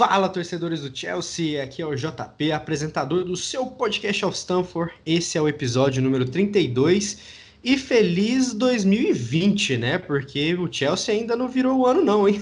[0.00, 4.94] Fala, torcedores do Chelsea, aqui é o JP, apresentador do seu podcast of Stanford.
[5.04, 7.18] Esse é o episódio número 32
[7.62, 9.98] e feliz 2020, né?
[9.98, 12.40] Porque o Chelsea ainda não virou o ano não, hein?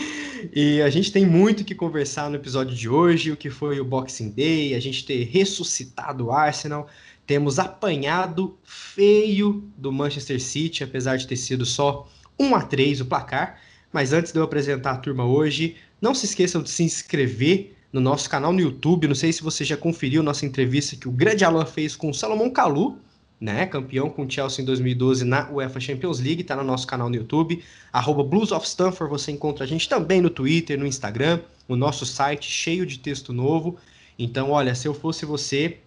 [0.54, 3.86] e a gente tem muito que conversar no episódio de hoje, o que foi o
[3.86, 6.88] Boxing Day, a gente ter ressuscitado o Arsenal,
[7.26, 12.06] temos apanhado feio do Manchester City, apesar de ter sido só
[12.38, 13.58] 1 a 3 o placar.
[13.90, 18.00] Mas antes de eu apresentar a turma hoje, não se esqueçam de se inscrever no
[18.00, 19.08] nosso canal no YouTube.
[19.08, 22.14] Não sei se você já conferiu nossa entrevista que o grande Alan fez com o
[22.14, 22.98] Salomão Kalu,
[23.40, 27.08] né, campeão com o Chelsea em 2012 na UEFA Champions League, está no nosso canal
[27.08, 31.40] no YouTube, arroba Blues of Stanford, você encontra a gente também no Twitter, no Instagram,
[31.68, 33.78] o nosso site cheio de texto novo.
[34.18, 35.78] Então, olha, se eu fosse você,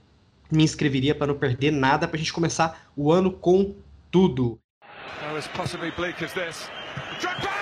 [0.50, 3.76] me inscreveria para não perder nada, para a gente começar o ano com
[4.10, 4.58] tudo.
[7.12, 7.61] E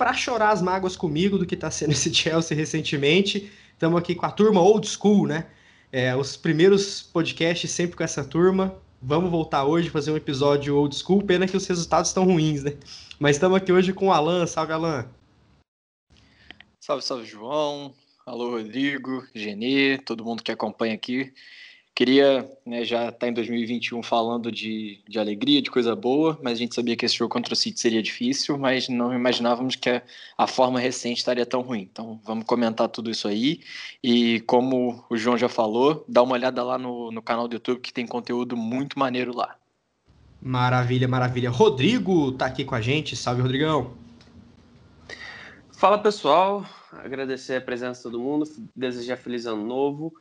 [0.00, 4.24] para chorar as mágoas comigo do que está sendo esse Chelsea recentemente, estamos aqui com
[4.24, 5.46] a turma old school, né?
[5.92, 8.74] É, os primeiros podcasts sempre com essa turma.
[9.02, 11.22] Vamos voltar hoje fazer um episódio old school.
[11.22, 12.78] Pena que os resultados estão ruins, né?
[13.18, 14.46] Mas estamos aqui hoje com o Alan.
[14.46, 15.06] Salve, Alan.
[16.80, 17.92] Salve, salve, João.
[18.24, 21.30] Alô, Rodrigo, Genê, todo mundo que acompanha aqui.
[22.00, 26.54] Queria né, já estar tá em 2021 falando de, de alegria, de coisa boa, mas
[26.54, 29.90] a gente sabia que esse jogo contra o City seria difícil, mas não imaginávamos que
[29.90, 30.02] a,
[30.38, 31.82] a forma recente estaria tão ruim.
[31.92, 33.60] Então vamos comentar tudo isso aí.
[34.02, 37.80] E como o João já falou, dá uma olhada lá no, no canal do YouTube
[37.80, 39.54] que tem conteúdo muito maneiro lá.
[40.40, 41.50] Maravilha, maravilha.
[41.50, 43.14] Rodrigo tá aqui com a gente.
[43.14, 43.92] Salve, Rodrigão.
[45.70, 50.14] Fala pessoal, agradecer a presença de todo mundo, desejar feliz ano novo.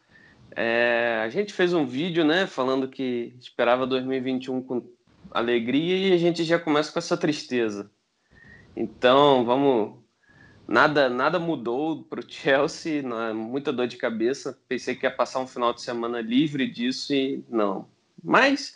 [0.55, 4.83] É, a gente fez um vídeo, né, falando que esperava 2021 com
[5.31, 7.89] alegria e a gente já começa com essa tristeza.
[8.75, 9.99] Então, vamos.
[10.67, 14.57] Nada, nada mudou para o Chelsea, é muita dor de cabeça.
[14.67, 17.87] Pensei que ia passar um final de semana livre disso e não.
[18.23, 18.75] Mas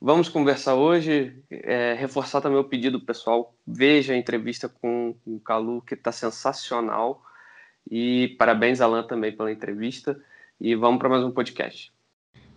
[0.00, 3.54] vamos conversar hoje, é, reforçar também o pedido pessoal.
[3.66, 7.22] Veja a entrevista com, com o Calu, que está sensacional.
[7.90, 10.20] E parabéns, Alan, também pela entrevista
[10.60, 11.92] e vamos para mais um podcast.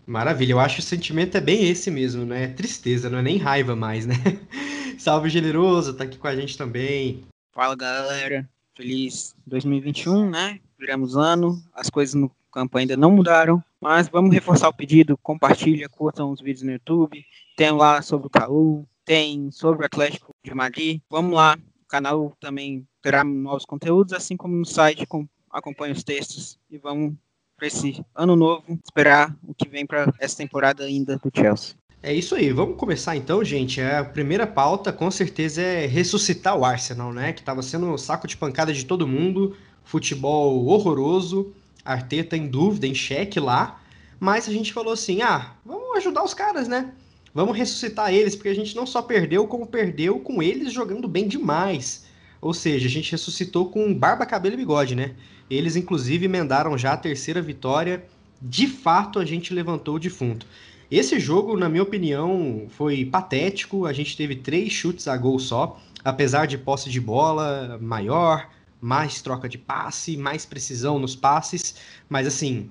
[0.05, 2.45] Maravilha, eu acho que o sentimento é bem esse mesmo, né?
[2.45, 4.15] É tristeza, não é nem raiva mais, né?
[4.97, 7.25] Salve generoso, tá aqui com a gente também.
[7.51, 10.59] Fala galera, feliz 2021, né?
[10.79, 15.89] Viramos ano, as coisas no campo ainda não mudaram, mas vamos reforçar o pedido, compartilha,
[15.89, 17.25] curtam os vídeos no YouTube,
[17.55, 22.35] tem lá sobre o Caú, tem sobre o Atlético de Madrid, vamos lá, o canal
[22.39, 25.05] também terá novos conteúdos, assim como no site,
[25.51, 27.13] acompanha os textos e vamos
[27.57, 31.75] para esse ano novo, esperar o que vem para essa temporada ainda do Chelsea.
[32.03, 33.81] É isso aí, vamos começar então, gente.
[33.81, 37.33] A primeira pauta, com certeza, é ressuscitar o Arsenal, né?
[37.33, 41.51] Que estava sendo um saco de pancada de todo mundo, futebol horroroso,
[41.83, 43.81] Arteta em dúvida, em xeque lá.
[44.19, 46.93] Mas a gente falou assim: ah, vamos ajudar os caras, né?
[47.33, 51.27] Vamos ressuscitar eles, porque a gente não só perdeu, como perdeu com eles jogando bem
[51.27, 52.05] demais.
[52.39, 55.15] Ou seja, a gente ressuscitou com barba, cabelo e bigode, né?
[55.49, 58.05] Eles, inclusive, emendaram já a terceira vitória.
[58.41, 60.45] De fato, a gente levantou o defunto.
[60.89, 63.85] Esse jogo, na minha opinião, foi patético.
[63.85, 68.49] A gente teve três chutes a gol só, apesar de posse de bola maior,
[68.79, 71.75] mais troca de passe, mais precisão nos passes.
[72.09, 72.69] Mas, assim,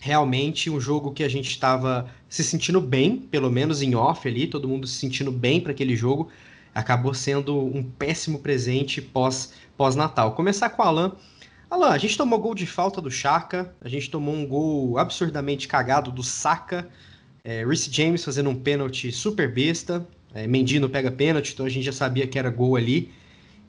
[0.00, 4.46] realmente um jogo que a gente estava se sentindo bem, pelo menos em off ali,
[4.46, 6.30] todo mundo se sentindo bem para aquele jogo
[6.74, 10.32] acabou sendo um péssimo presente pós, pós-Natal.
[10.32, 11.12] Começar com o Alan.
[11.70, 15.66] Alan, a gente tomou gol de falta do Chaka, a gente tomou um gol absurdamente
[15.66, 16.88] cagado do Saka,
[17.42, 21.92] é, James fazendo um pênalti super besta, é, Mendino pega pênalti, então a gente já
[21.92, 23.12] sabia que era gol ali.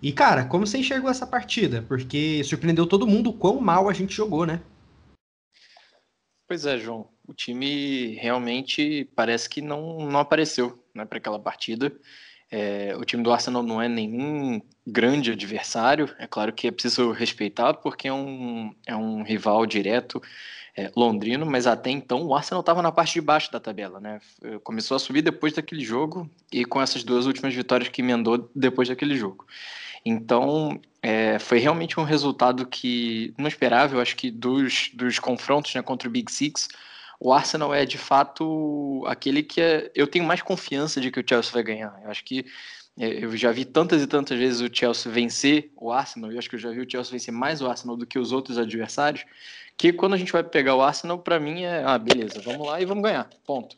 [0.02, 1.84] E, cara, como você enxergou essa partida?
[1.88, 4.62] Porque surpreendeu todo mundo o quão mal a gente jogou, né?
[6.48, 7.10] Pois é, João.
[7.28, 11.92] O time realmente parece que não, não apareceu né, para aquela partida.
[12.58, 17.12] É, o time do Arsenal não é nenhum grande adversário, é claro que é preciso
[17.12, 20.22] respeitar, porque é um, é um rival direto
[20.74, 24.22] é, londrino, mas até então o Arsenal estava na parte de baixo da tabela, né?
[24.64, 28.88] Começou a subir depois daquele jogo e com essas duas últimas vitórias que emendou depois
[28.88, 29.46] daquele jogo.
[30.06, 35.76] Então, é, foi realmente um resultado que não esperava, eu acho que dos, dos confrontos
[35.76, 36.70] né, contra o Big Six,
[37.20, 41.24] o Arsenal é de fato aquele que é, eu tenho mais confiança de que o
[41.28, 42.00] Chelsea vai ganhar.
[42.04, 42.46] Eu acho que
[42.98, 46.50] É, eu já vi tantas e tantas vezes o Chelsea vencer o Arsenal, e acho
[46.50, 49.26] que eu já vi o Chelsea vencer mais o Arsenal do que os outros adversários,
[49.78, 52.80] que quando a gente vai pegar o Arsenal, para mim é, ah, beleza, vamos lá
[52.80, 53.76] e vamos ganhar, ponto.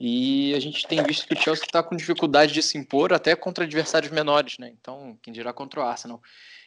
[0.00, 3.36] E a gente tem visto que o Chelsea está com dificuldade de se impor até
[3.36, 4.72] contra adversários menores, né?
[4.80, 6.22] Então, quem dirá contra o Arsenal.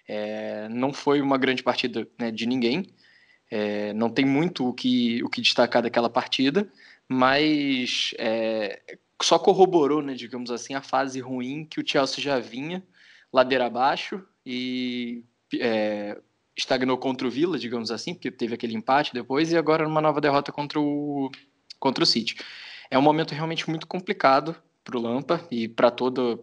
[0.08, 2.86] É, não foi uma grande partida né, de ninguém,
[3.50, 6.72] é, não tem muito o que, o que destacar daquela partida,
[7.08, 8.82] mas é,
[9.22, 12.84] só corroborou, né, digamos assim, a fase ruim que o Chelsea já vinha,
[13.34, 15.24] ladeira abaixo, e
[15.60, 16.18] é,
[16.56, 20.22] estagnou contra o Villa, digamos assim, porque teve aquele empate depois, e agora numa nova
[20.22, 21.32] derrota contra o,
[21.80, 22.36] contra o City.
[22.92, 24.56] É um momento realmente muito complicado
[24.90, 26.38] para o Lampa e para toda,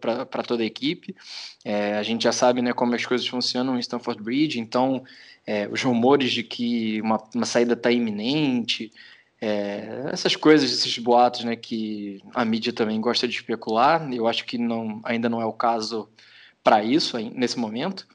[0.47, 1.15] toda a equipe.
[1.65, 5.03] É, a gente já sabe né, como as coisas funcionam em Stamford Bridge, então
[5.47, 8.93] é, os rumores de que uma, uma saída está iminente,
[9.41, 14.45] é, essas coisas, esses boatos né, que a mídia também gosta de especular, eu acho
[14.45, 16.09] que não, ainda não é o caso
[16.63, 18.07] para isso nesse momento,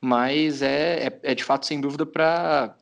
[0.00, 2.74] mas é, é, é de fato, sem dúvida, para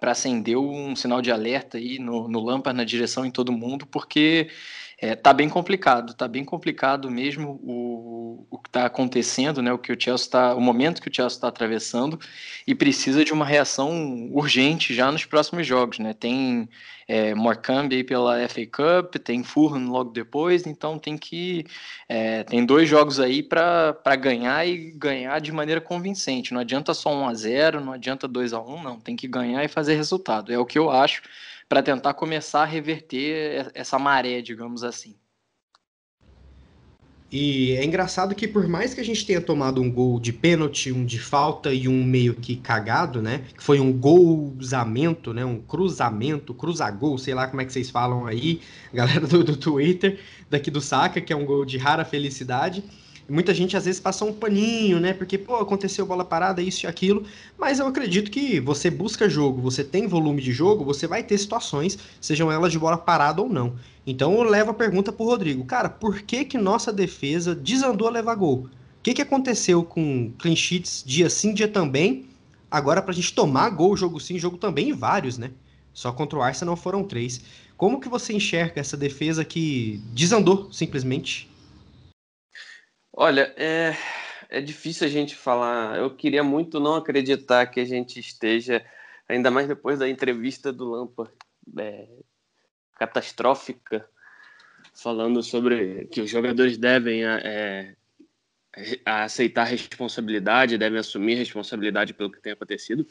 [0.00, 3.86] para acender um sinal de alerta aí no, no Lampard, na direção em todo mundo,
[3.86, 4.48] porque
[5.00, 9.72] é, tá bem complicado, tá bem complicado mesmo o, o que está acontecendo, né?
[9.72, 12.20] O que o Chelsea está, o momento que o Chelsea está atravessando
[12.66, 16.12] e precisa de uma reação urgente já nos próximos jogos, né?
[16.12, 16.68] Tem
[17.08, 21.64] é, Morecambe aí pela FA Cup, tem Fulham logo depois, então tem que
[22.06, 26.52] é, tem dois jogos aí para ganhar e ganhar de maneira convincente.
[26.52, 29.64] Não adianta só 1 a 0, não adianta 2 a 1, não, tem que ganhar
[29.64, 30.52] e fazer resultado.
[30.52, 31.22] É o que eu acho
[31.70, 35.14] para tentar começar a reverter essa maré, digamos assim.
[37.30, 40.90] E é engraçado que por mais que a gente tenha tomado um gol de pênalti,
[40.90, 43.44] um de falta e um meio que cagado, né?
[43.56, 45.44] Que foi um golzamento, né?
[45.44, 48.60] Um cruzamento, cruzagol, sei lá como é que vocês falam aí,
[48.92, 50.18] galera do, do Twitter,
[50.50, 52.82] daqui do Saca, que é um gol de rara felicidade.
[53.30, 55.12] Muita gente às vezes passa um paninho, né?
[55.12, 57.24] Porque, pô, aconteceu bola parada, isso e aquilo.
[57.56, 61.38] Mas eu acredito que você busca jogo, você tem volume de jogo, você vai ter
[61.38, 63.76] situações, sejam elas de bola parada ou não.
[64.04, 65.64] Então eu levo a pergunta pro Rodrigo.
[65.64, 68.68] Cara, por que que nossa defesa desandou a levar gol?
[68.98, 72.26] O que, que aconteceu com clean sheets dia sim, dia também?
[72.70, 75.52] Agora pra gente tomar gol, jogo sim, jogo também, e vários, né?
[75.92, 77.40] Só contra o Arsenal foram três.
[77.76, 81.49] Como que você enxerga essa defesa que desandou simplesmente?
[83.22, 83.94] Olha, é,
[84.48, 85.98] é difícil a gente falar.
[85.98, 88.82] Eu queria muito não acreditar que a gente esteja,
[89.28, 91.30] ainda mais depois da entrevista do Lampa,
[91.78, 92.08] é,
[92.98, 94.08] catastrófica,
[94.94, 97.94] falando sobre que os jogadores devem é,
[99.04, 103.06] aceitar responsabilidade, devem assumir responsabilidade pelo que tem acontecido.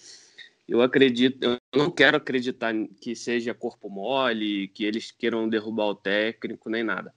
[0.68, 5.94] Eu acredito, eu não quero acreditar que seja corpo mole, que eles queiram derrubar o
[5.96, 7.14] técnico, nem nada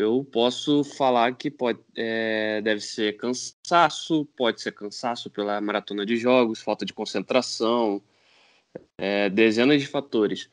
[0.00, 6.16] eu posso falar que pode, é, deve ser cansaço, pode ser cansaço pela maratona de
[6.16, 8.02] jogos, falta de concentração,
[8.96, 10.50] é, dezenas de fatores.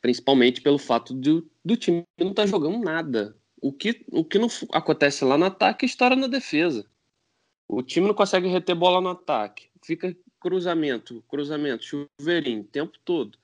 [0.00, 3.36] Principalmente pelo fato do, do time não estar tá jogando nada.
[3.60, 6.86] O que, o que não acontece lá no ataque estoura na defesa.
[7.68, 9.68] O time não consegue reter bola no ataque.
[9.82, 13.36] Fica cruzamento, cruzamento, chuveirinho, o tempo todo.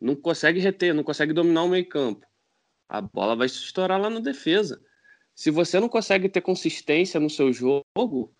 [0.00, 2.29] Não consegue reter, não consegue dominar o meio campo
[2.90, 4.80] a bola vai se estourar lá na defesa.
[5.34, 8.34] Se você não consegue ter consistência no seu jogo,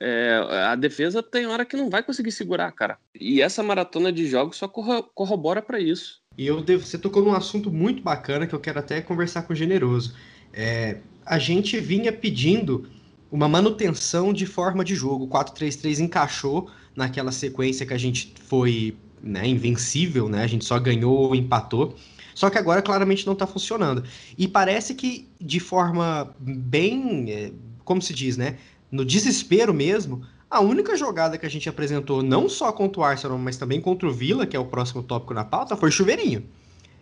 [0.00, 2.98] é, a defesa tem hora que não vai conseguir segurar, cara.
[3.14, 6.20] E essa maratona de jogos só corrobora para isso.
[6.38, 9.52] E eu devo, você tocou num assunto muito bacana que eu quero até conversar com
[9.52, 10.14] o Generoso.
[10.52, 12.88] É, a gente vinha pedindo
[13.30, 15.24] uma manutenção de forma de jogo.
[15.24, 20.42] O 4-3-3 encaixou naquela sequência que a gente foi né, invencível, né?
[20.42, 21.94] A gente só ganhou ou empatou.
[22.34, 24.04] Só que agora claramente não está funcionando.
[24.36, 27.52] E parece que de forma bem, é,
[27.84, 28.56] como se diz, né?
[28.90, 33.38] No desespero mesmo, a única jogada que a gente apresentou, não só contra o Arsenal,
[33.38, 36.44] mas também contra o Villa, que é o próximo tópico na pauta, foi chuveirinho.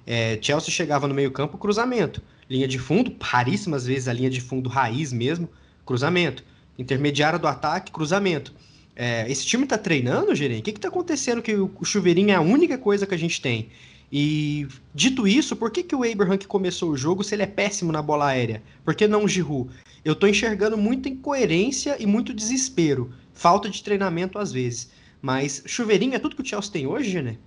[0.06, 2.22] É, Chelsea chegava no meio-campo, cruzamento.
[2.48, 5.48] Linha de fundo, raríssimas vezes a linha de fundo raiz mesmo,
[5.84, 6.44] cruzamento.
[6.78, 8.54] Intermediária do ataque, cruzamento.
[8.94, 10.60] É, esse time tá treinando, Gerente?
[10.60, 13.40] O que, que tá acontecendo que o chuveirinho é a única coisa que a gente
[13.40, 13.68] tem?
[14.10, 17.46] E dito isso, por que, que o Abraham que começou o jogo se ele é
[17.46, 18.62] péssimo na bola aérea?
[18.82, 19.70] Por que não o Giroud?
[20.02, 23.12] Eu tô enxergando muita incoerência e muito desespero.
[23.34, 24.90] Falta de treinamento às vezes.
[25.20, 27.38] Mas chuveirinho é tudo que o Chelsea tem hoje, Gené?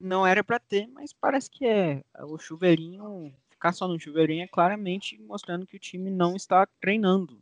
[0.00, 2.02] Não era para ter, mas parece que é.
[2.22, 7.38] O chuveirinho, ficar só no chuveirinho é claramente mostrando que o time não está treinando.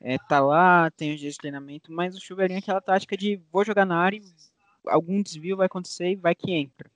[0.00, 3.40] É, tá lá, tem os dias de treinamento, mas o chuveirinho é aquela tática de
[3.52, 4.20] vou jogar na área,
[4.86, 6.90] algum desvio vai acontecer e vai que entra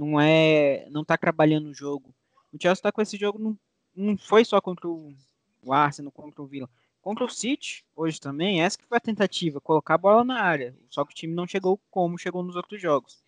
[0.00, 2.14] não é, não tá trabalhando o jogo.
[2.52, 3.58] O Chelsea tá com esse jogo, não,
[3.94, 5.14] não foi só contra o,
[5.62, 6.68] o Arsenal contra o Villa.
[7.00, 10.76] Contra o City, hoje também, essa que foi a tentativa, colocar a bola na área.
[10.90, 13.22] Só que o time não chegou como chegou nos outros jogos.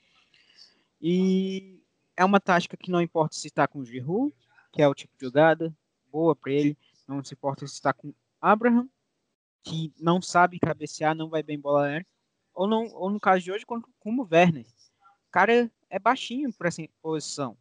[1.00, 1.80] E
[2.16, 4.34] é uma tática que não importa se está com o Giroud,
[4.72, 5.75] que é o tipo de jogada,
[6.10, 6.76] boa para ele.
[7.06, 8.88] Não se importa se está com Abraham,
[9.62, 12.06] que não sabe cabecear, não vai bem bola aérea.
[12.52, 14.66] Ou, não, ou no caso de hoje, como o Werner.
[15.30, 17.56] Cara é baixinho para essa posição.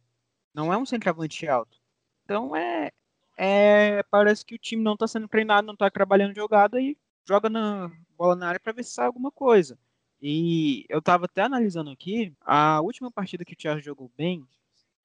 [0.54, 1.78] Não é um centroavante alto.
[2.24, 2.90] Então é,
[3.36, 6.96] é parece que o time não está sendo treinado, não está trabalhando jogada e
[7.26, 9.78] joga na bola na área para ver se sai alguma coisa.
[10.20, 14.44] E eu estava até analisando aqui, a última partida que o Thiago jogou bem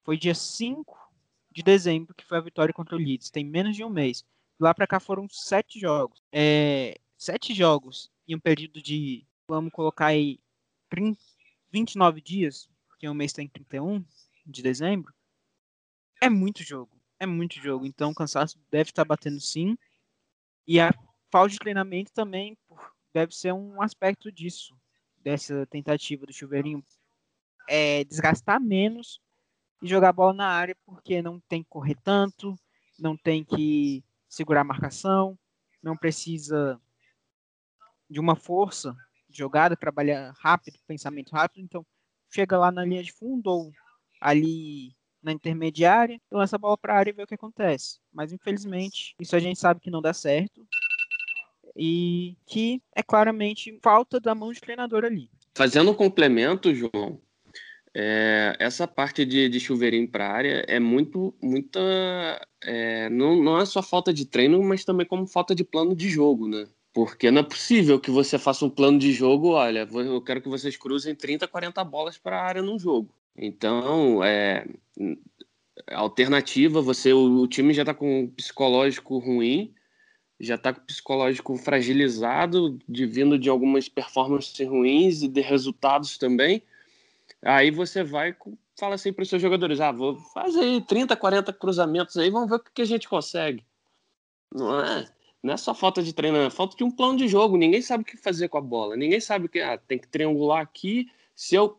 [0.02, 0.98] foi dia 5
[1.52, 3.30] de dezembro, que foi a vitória contra o Leeds.
[3.30, 4.24] Tem menos de um mês.
[4.58, 6.22] Lá para cá foram sete jogos.
[6.32, 10.40] É, sete jogos em um período de, vamos colocar aí,
[10.90, 11.18] 30,
[11.74, 14.04] 29 dias, porque o mês tem 31
[14.46, 15.12] de dezembro.
[16.22, 16.96] É muito jogo.
[17.18, 17.84] É muito jogo.
[17.84, 19.76] Então o cansaço deve estar batendo sim.
[20.68, 20.94] E a
[21.32, 22.56] falta de treinamento também
[23.12, 24.76] deve ser um aspecto disso
[25.18, 26.84] dessa tentativa do chuveirinho
[27.68, 29.20] é desgastar menos
[29.82, 32.56] e jogar bola na área, porque não tem que correr tanto,
[32.96, 35.36] não tem que segurar a marcação,
[35.82, 36.80] não precisa
[38.08, 38.96] de uma força
[39.36, 41.84] jogada, trabalhar rápido, pensamento rápido, então
[42.30, 43.72] chega lá na linha de fundo ou
[44.20, 47.98] ali na intermediária, lança a bola para a área e vê o que acontece.
[48.12, 50.66] Mas infelizmente, isso a gente sabe que não dá certo
[51.76, 55.30] e que é claramente falta da mão de treinador ali.
[55.56, 57.20] Fazendo um complemento, João,
[57.96, 61.80] é, essa parte de, de chuveirinho para área é muito, muita.
[62.62, 66.08] É, não, não é só falta de treino, mas também como falta de plano de
[66.08, 66.66] jogo, né?
[66.94, 70.48] Porque não é possível que você faça um plano de jogo, olha, eu quero que
[70.48, 73.12] vocês cruzem 30, 40 bolas para a área num jogo.
[73.36, 74.64] Então, é,
[75.90, 79.74] alternativa, você o, o time já está com um psicológico ruim,
[80.38, 86.16] já está com o psicológico fragilizado, de vindo de algumas performances ruins e de resultados
[86.16, 86.62] também.
[87.42, 88.36] Aí você vai
[88.78, 92.56] fala assim para os seus jogadores: ah, vou fazer 30, 40 cruzamentos aí, vamos ver
[92.56, 93.64] o que a gente consegue.
[94.52, 95.08] Não é,
[95.44, 97.56] não é só falta de treino, é falta de um plano de jogo.
[97.56, 98.96] Ninguém sabe o que fazer com a bola.
[98.96, 101.08] Ninguém sabe que ah, tem que triangular aqui.
[101.36, 101.78] Se eu,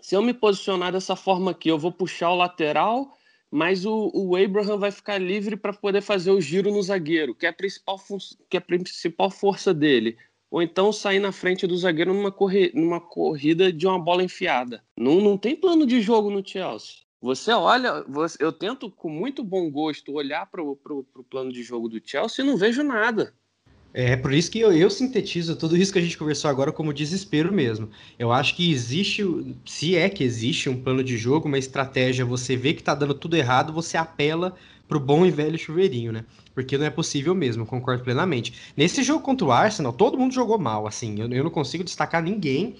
[0.00, 3.16] se eu me posicionar dessa forma aqui, eu vou puxar o lateral
[3.52, 7.44] mas o, o Abraham vai ficar livre para poder fazer o giro no zagueiro, que
[7.44, 8.00] é, a principal
[8.48, 10.16] que é a principal força dele.
[10.50, 14.82] Ou então sair na frente do zagueiro numa, corri numa corrida de uma bola enfiada.
[14.96, 17.01] Não, não tem plano de jogo no Chelsea.
[17.22, 20.76] Você olha, você, eu tento com muito bom gosto olhar para o
[21.30, 23.32] plano de jogo do Chelsea e não vejo nada.
[23.94, 26.92] É por isso que eu, eu, sintetizo tudo isso que a gente conversou agora como
[26.92, 27.90] desespero mesmo.
[28.18, 29.22] Eu acho que existe,
[29.64, 33.14] se é que existe um plano de jogo, uma estratégia, você vê que tá dando
[33.14, 34.56] tudo errado, você apela
[34.88, 36.24] pro bom e velho chuveirinho, né?
[36.54, 38.72] Porque não é possível mesmo, concordo plenamente.
[38.76, 42.22] Nesse jogo contra o Arsenal, todo mundo jogou mal, assim, eu, eu não consigo destacar
[42.22, 42.76] ninguém,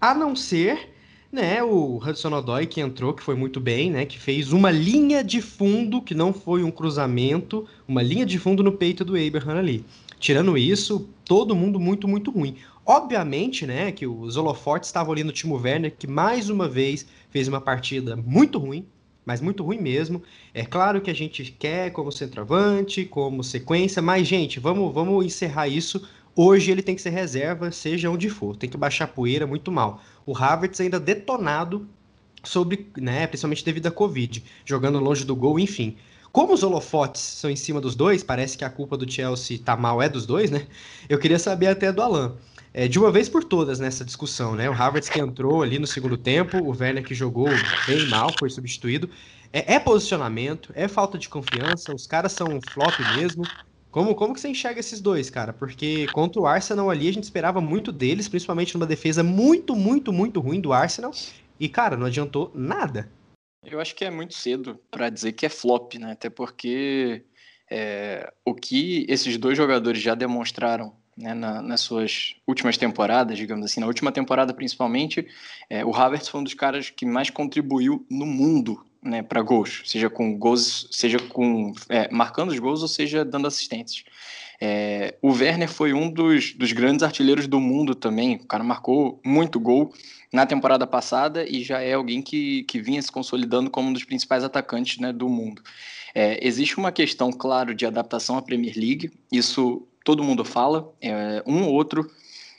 [0.00, 0.97] a não ser
[1.30, 5.22] né, o Hudson Odoi que entrou, que foi muito bem, né, que fez uma linha
[5.22, 9.58] de fundo, que não foi um cruzamento, uma linha de fundo no peito do Abraham
[9.58, 9.84] ali.
[10.18, 12.56] Tirando isso, todo mundo muito, muito ruim.
[12.84, 17.46] Obviamente, né, que os holofotes estavam ali no Timo Werner, que mais uma vez fez
[17.46, 18.86] uma partida muito ruim,
[19.28, 20.22] mas muito ruim mesmo.
[20.54, 25.68] É claro que a gente quer como centroavante, como sequência, mas, gente, vamos, vamos encerrar
[25.68, 26.08] isso.
[26.40, 28.54] Hoje ele tem que ser reserva, seja onde for.
[28.54, 30.00] Tem que baixar poeira muito mal.
[30.24, 31.84] O Havertz ainda detonado
[32.44, 35.96] sobre, né, principalmente devido à Covid, jogando longe do gol, enfim.
[36.30, 39.76] Como os holofotes são em cima dos dois, parece que a culpa do Chelsea tá
[39.76, 40.68] mal é dos dois, né?
[41.08, 42.36] Eu queria saber até do Alan.
[42.72, 44.70] É, de uma vez por todas nessa discussão, né?
[44.70, 47.48] O Havertz que entrou ali no segundo tempo, o Werner que jogou
[47.84, 49.10] bem mal, foi substituído.
[49.52, 53.42] É, é posicionamento, é falta de confiança, os caras são flop mesmo.
[53.90, 55.52] Como, como que você enxerga esses dois, cara?
[55.52, 60.12] Porque contra o Arsenal ali a gente esperava muito deles, principalmente numa defesa muito, muito,
[60.12, 61.12] muito ruim do Arsenal.
[61.58, 63.10] E, cara, não adiantou nada.
[63.64, 66.12] Eu acho que é muito cedo para dizer que é flop, né?
[66.12, 67.24] Até porque
[67.70, 73.64] é, o que esses dois jogadores já demonstraram né, na, nas suas últimas temporadas, digamos
[73.64, 75.26] assim, na última temporada principalmente,
[75.68, 79.82] é, o Havertz foi um dos caras que mais contribuiu no mundo né, para gols,
[79.84, 84.04] seja com gols, seja com é, marcando os gols ou seja dando assistências.
[84.60, 88.36] É, o Werner foi um dos, dos grandes artilheiros do mundo também.
[88.36, 89.94] O cara marcou muito gol
[90.32, 94.04] na temporada passada e já é alguém que, que vinha se consolidando como um dos
[94.04, 95.62] principais atacantes né, do mundo.
[96.14, 100.92] É, existe uma questão, claro, de adaptação à Premier League, isso todo mundo fala.
[101.00, 102.10] É, um ou outro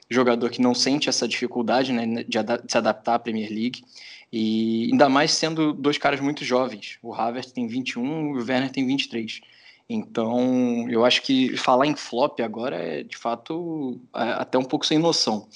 [0.10, 3.84] jogador que não sente essa dificuldade né, de, de se adaptar à Premier League.
[4.32, 7.00] E ainda mais sendo dois caras muito jovens.
[7.02, 9.42] O Havertz tem 21 e o Werner tem 23.
[9.90, 14.86] Então, eu acho que falar em flop agora é, de fato, é, até um pouco
[14.86, 15.48] sem noção.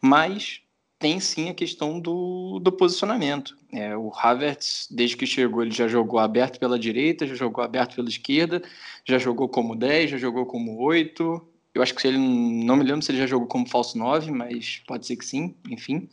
[0.00, 0.62] Mas
[0.98, 3.56] tem sim a questão do, do posicionamento.
[3.72, 7.96] É, o Havertz, desde que chegou, ele já jogou aberto pela direita, já jogou aberto
[7.96, 8.62] pela esquerda,
[9.04, 11.51] já jogou como 10, já jogou como 8.
[11.74, 14.82] Eu acho que ele não me lembro se ele já jogou como falso 9, mas
[14.86, 16.08] pode ser que sim, enfim.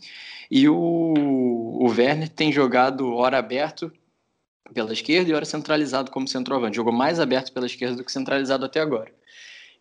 [0.49, 3.91] E o, o Werner tem jogado hora aberto
[4.73, 6.77] pela esquerda e hora centralizado como centroavante.
[6.77, 9.11] Jogou mais aberto pela esquerda do que centralizado até agora.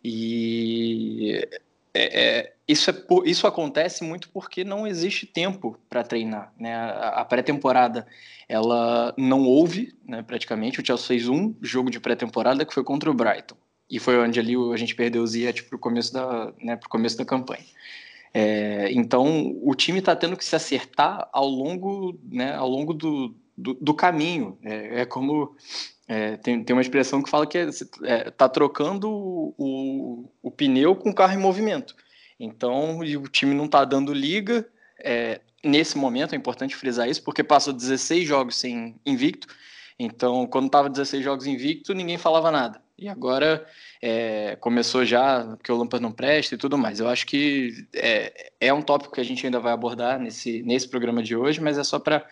[0.03, 1.47] E
[1.93, 2.95] é, é, isso, é,
[3.25, 6.53] isso acontece muito porque não existe tempo para treinar.
[6.59, 6.75] Né?
[6.75, 8.05] A, a pré-temporada
[8.47, 10.79] ela não houve, né, praticamente.
[10.79, 13.55] O Chelsea fez um jogo de pré-temporada que foi contra o Brighton.
[13.89, 17.17] E foi onde ali a gente perdeu o Ziyech para o começo, da, né, começo
[17.17, 17.65] da campanha.
[18.31, 23.35] É, então o time está tendo que se acertar ao longo, né, ao longo do,
[23.57, 24.57] do, do caminho.
[24.63, 25.55] É, é como
[26.07, 31.11] é, tem, tem uma expressão que fala que está é, trocando o, o, pneu com
[31.11, 31.95] o carro em movimento.
[32.39, 34.67] Então, o time não está dando liga.
[34.99, 39.47] É, nesse momento, é importante frisar isso, porque passou 16 jogos sem invicto.
[39.99, 42.81] Então, quando estava 16 jogos invicto, ninguém falava nada.
[43.01, 43.65] E agora
[44.01, 46.99] é, começou já que o Lampard não presta e tudo mais.
[46.99, 50.87] Eu acho que é, é um tópico que a gente ainda vai abordar nesse, nesse
[50.87, 52.25] programa de hoje, mas é só para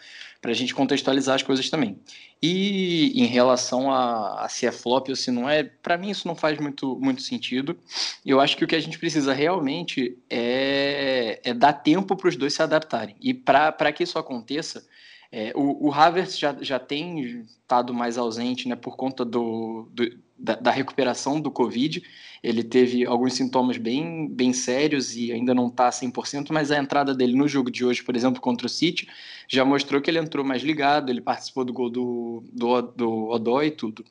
[0.43, 1.97] a gente contextualizar as coisas também.
[2.43, 6.27] E em relação a, a se é flop ou se não é, para mim isso
[6.27, 7.77] não faz muito, muito sentido.
[8.25, 12.36] Eu acho que o que a gente precisa realmente é, é dar tempo para os
[12.36, 13.15] dois se adaptarem.
[13.21, 14.86] E para que isso aconteça,
[15.31, 20.26] é, o, o Havertz já, já tem estado mais ausente né, por conta do, do
[20.38, 22.03] da, da, recuperação do Covid.
[22.44, 27.13] Ele teve alguns sintomas bem, bem sérios e ainda não está 100%, mas a entrada
[27.13, 29.08] dele no jogo de hoje, por exemplo, contra o City,
[29.48, 33.67] já mostrou que ele entrou mais ligado, ele participou do gol do, do, do Odói
[33.67, 34.06] e tudo.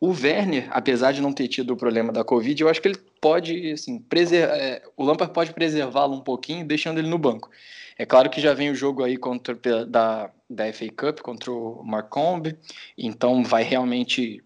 [0.00, 2.98] O Werner, apesar de não ter tido o problema da Covid, eu acho que ele
[3.20, 7.48] pode, assim, preservar, é, o Lampard pode preservá-lo um pouquinho, deixando ele no banco.
[7.96, 9.54] É claro que já vem o jogo aí contra
[9.86, 12.58] da, da FA Cup contra o Marcombe,
[12.98, 14.42] então vai realmente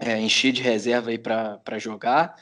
[0.00, 2.36] é, encher de reserva aí para jogar.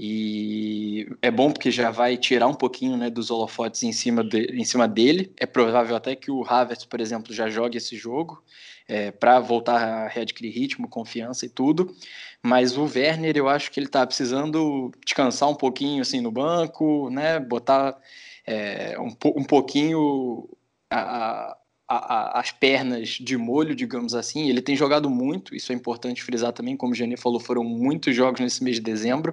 [0.00, 4.44] E é bom porque já vai tirar um pouquinho né, dos holofotes em cima, de,
[4.52, 5.32] em cima dele.
[5.36, 8.40] É provável até que o Havertz, por exemplo, já jogue esse jogo
[8.86, 11.92] é, para voltar a readquirir ritmo, confiança e tudo.
[12.40, 17.10] Mas o Werner, eu acho que ele está precisando descansar um pouquinho assim no banco,
[17.10, 17.98] né, botar
[18.46, 20.48] é, um, um pouquinho
[20.88, 21.56] a, a,
[21.88, 24.48] a, as pernas de molho, digamos assim.
[24.48, 28.14] Ele tem jogado muito, isso é importante frisar também, como o Gene falou, foram muitos
[28.14, 29.32] jogos nesse mês de dezembro,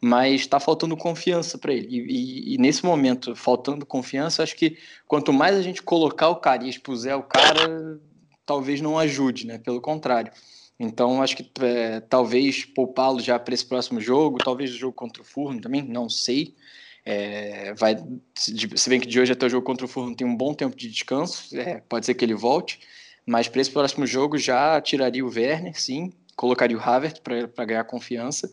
[0.00, 1.88] mas está faltando confiança para ele.
[1.90, 6.36] E, e, e, nesse momento, faltando confiança, acho que quanto mais a gente colocar o
[6.36, 8.00] cara e expuser o cara,
[8.46, 9.58] talvez não ajude, né?
[9.58, 10.32] Pelo contrário.
[10.82, 15.20] Então, acho que é, talvez poupá-lo já para esse próximo jogo, talvez o jogo contra
[15.20, 16.54] o Furno também, não sei.
[17.04, 17.96] É, vai,
[18.34, 20.76] se bem que de hoje até o jogo contra o Fulham tem um bom tempo
[20.76, 22.80] de descanso, é, pode ser que ele volte,
[23.26, 27.84] mas para esse próximo jogo já tiraria o Werner, sim, colocaria o Havertz para ganhar
[27.84, 28.52] confiança.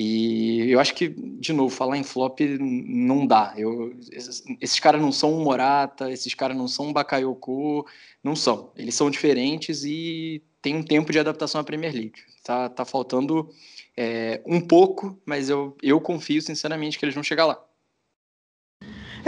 [0.00, 3.52] E eu acho que, de novo, falar em flop não dá.
[3.56, 7.84] Eu, esses, esses caras não são um Morata, esses caras não são um Bakayoko,
[8.22, 8.70] não são.
[8.76, 12.22] Eles são diferentes e tem um tempo de adaptação à Premier League.
[12.44, 13.50] Tá, tá faltando
[13.96, 17.67] é, um pouco, mas eu, eu confio sinceramente que eles vão chegar lá.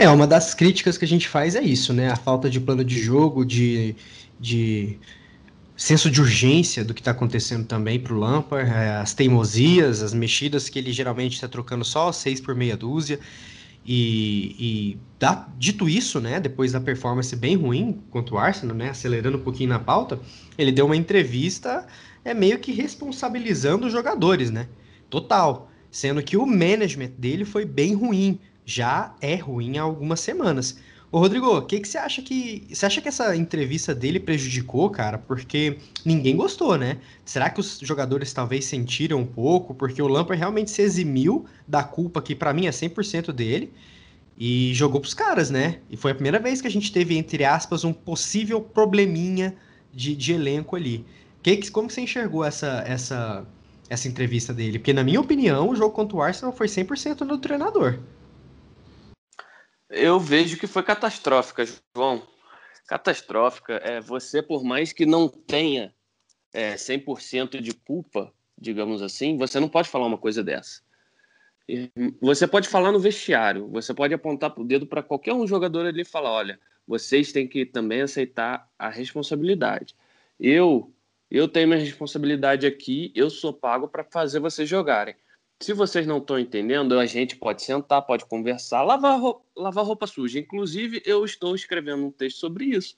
[0.01, 2.11] É, uma das críticas que a gente faz é isso, né?
[2.11, 3.95] A falta de plano de jogo, de,
[4.41, 4.99] de
[5.77, 10.15] senso de urgência do que está acontecendo também para o Lampard, é, as teimosias, as
[10.15, 13.21] mexidas que ele geralmente está trocando só seis por meia dúzia.
[13.85, 18.89] E, e dá, dito isso, né, depois da performance bem ruim contra o Arsenal, né,
[18.89, 20.19] acelerando um pouquinho na pauta,
[20.57, 21.87] ele deu uma entrevista
[22.25, 24.67] é meio que responsabilizando os jogadores, né?
[25.11, 25.71] Total.
[25.91, 28.39] Sendo que o management dele foi bem ruim
[28.71, 30.79] já é ruim há algumas semanas.
[31.13, 32.69] Ô Rodrigo, o que, que você acha que.
[32.73, 35.19] Você acha que essa entrevista dele prejudicou, cara?
[35.19, 36.99] Porque ninguém gostou, né?
[37.25, 39.75] Será que os jogadores talvez sentiram um pouco?
[39.75, 43.73] Porque o Lampard realmente se eximiu da culpa que para mim é 100% dele
[44.39, 45.81] e jogou pros caras, né?
[45.91, 49.57] E foi a primeira vez que a gente teve, entre aspas, um possível probleminha
[49.93, 51.05] de, de elenco ali.
[51.43, 53.45] Que, como você enxergou essa, essa,
[53.89, 54.79] essa entrevista dele?
[54.79, 57.99] Porque, na minha opinião, o jogo contra o Arsenal foi 100% do treinador.
[59.91, 62.27] Eu vejo que foi catastrófica, João.
[62.87, 63.75] Catastrófica.
[63.75, 65.95] É, você, por mais que não tenha
[66.53, 70.81] é, 100% de culpa, digamos assim, você não pode falar uma coisa dessa.
[72.21, 76.03] Você pode falar no vestiário, você pode apontar o dedo para qualquer um jogador ali
[76.03, 79.95] e falar: olha, vocês têm que também aceitar a responsabilidade.
[80.39, 80.93] Eu,
[81.31, 85.15] Eu tenho minha responsabilidade aqui, eu sou pago para fazer vocês jogarem.
[85.63, 90.07] Se vocês não estão entendendo, a gente pode sentar, pode conversar, lavar roupa, lavar roupa
[90.07, 90.39] suja.
[90.39, 92.97] Inclusive, eu estou escrevendo um texto sobre isso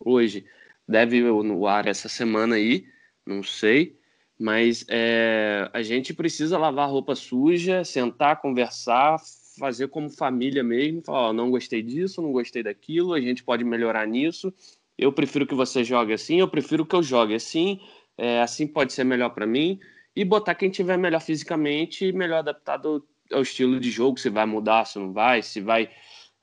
[0.00, 0.46] hoje.
[0.88, 2.86] Deve ir no ar essa semana aí,
[3.26, 3.98] não sei.
[4.38, 9.18] Mas é, a gente precisa lavar roupa suja, sentar, conversar,
[9.58, 13.64] fazer como família mesmo, falar, ó, não gostei disso, não gostei daquilo, a gente pode
[13.64, 14.52] melhorar nisso.
[14.96, 17.80] Eu prefiro que você jogue assim, eu prefiro que eu jogue assim,
[18.16, 19.78] é, assim pode ser melhor para mim
[20.14, 24.84] e botar quem tiver melhor fisicamente, melhor adaptado ao estilo de jogo, se vai mudar,
[24.84, 25.90] se não vai, se vai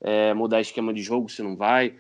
[0.02, 1.96] é, mudar esquema de jogo, se não vai.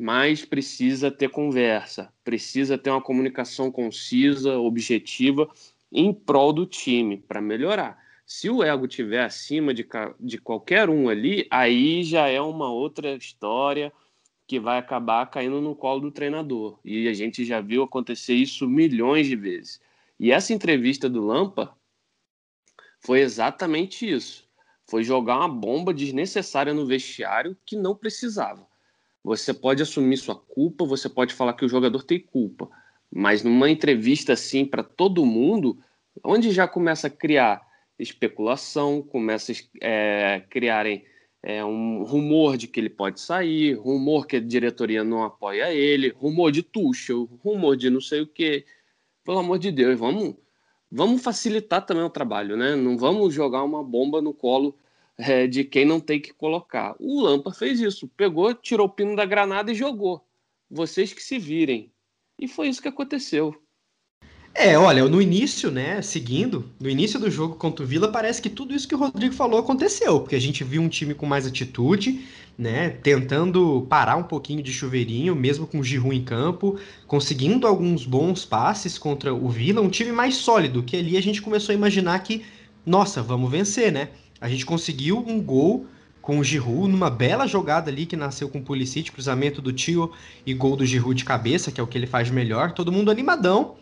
[0.00, 5.48] Mas precisa ter conversa, precisa ter uma comunicação concisa, objetiva,
[5.92, 7.98] em prol do time, para melhorar.
[8.24, 9.86] Se o ego tiver acima de,
[10.18, 13.92] de qualquer um ali, aí já é uma outra história
[14.46, 16.78] que vai acabar caindo no colo do treinador.
[16.84, 19.80] E a gente já viu acontecer isso milhões de vezes.
[20.20, 21.74] E essa entrevista do Lampa
[23.00, 24.46] foi exatamente isso.
[24.86, 28.68] Foi jogar uma bomba desnecessária no vestiário que não precisava.
[29.24, 32.68] Você pode assumir sua culpa, você pode falar que o jogador tem culpa,
[33.10, 35.78] mas numa entrevista assim para todo mundo,
[36.22, 37.66] onde já começa a criar
[37.98, 41.02] especulação, começa a é, criarem
[41.42, 46.10] é, um rumor de que ele pode sair, rumor que a diretoria não apoia ele,
[46.10, 48.66] rumor de Tuchel, rumor de não sei o quê
[49.24, 50.34] pelo amor de Deus, vamos,
[50.90, 52.74] vamos facilitar também o trabalho, né?
[52.74, 54.76] Não vamos jogar uma bomba no colo
[55.16, 56.94] é, de quem não tem que colocar.
[56.98, 60.24] O Lampa fez isso, pegou, tirou o pino da granada e jogou.
[60.70, 61.92] Vocês que se virem.
[62.38, 63.54] E foi isso que aconteceu.
[64.54, 68.50] É, olha, no início, né, seguindo, no início do jogo contra o Vila, parece que
[68.50, 71.46] tudo isso que o Rodrigo falou aconteceu, porque a gente viu um time com mais
[71.46, 72.26] atitude,
[72.58, 78.04] né, tentando parar um pouquinho de chuveirinho, mesmo com o Giroud em campo, conseguindo alguns
[78.04, 81.76] bons passes contra o Vila, um time mais sólido, que ali a gente começou a
[81.76, 82.42] imaginar que,
[82.84, 84.10] nossa, vamos vencer, né?
[84.40, 85.86] A gente conseguiu um gol
[86.20, 90.12] com o Giroud numa bela jogada ali que nasceu com o Pulisic, cruzamento do Tio
[90.44, 93.10] e gol do Giroud de cabeça, que é o que ele faz melhor, todo mundo
[93.10, 93.76] animadão.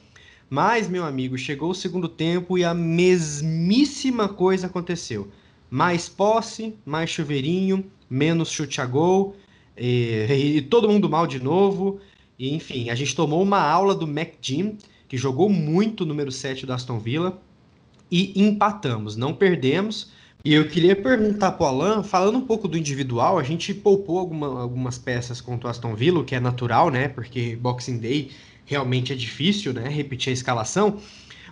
[0.48, 5.28] Mas, meu amigo, chegou o segundo tempo e a mesmíssima coisa aconteceu.
[5.68, 9.36] Mais posse, mais chuveirinho, menos chute a gol,
[9.76, 12.00] e, e todo mundo mal de novo.
[12.38, 16.72] E, enfim, a gente tomou uma aula do McJim, que jogou muito número 7 do
[16.72, 17.40] Aston Villa,
[18.10, 20.12] e empatamos, não perdemos.
[20.44, 24.18] E eu queria perguntar para o Alan, falando um pouco do individual, a gente poupou
[24.18, 27.08] alguma, algumas peças contra o Aston Villa, o que é natural, né?
[27.08, 28.30] Porque Boxing Day
[28.64, 29.88] realmente é difícil, né?
[29.88, 30.98] Repetir a escalação.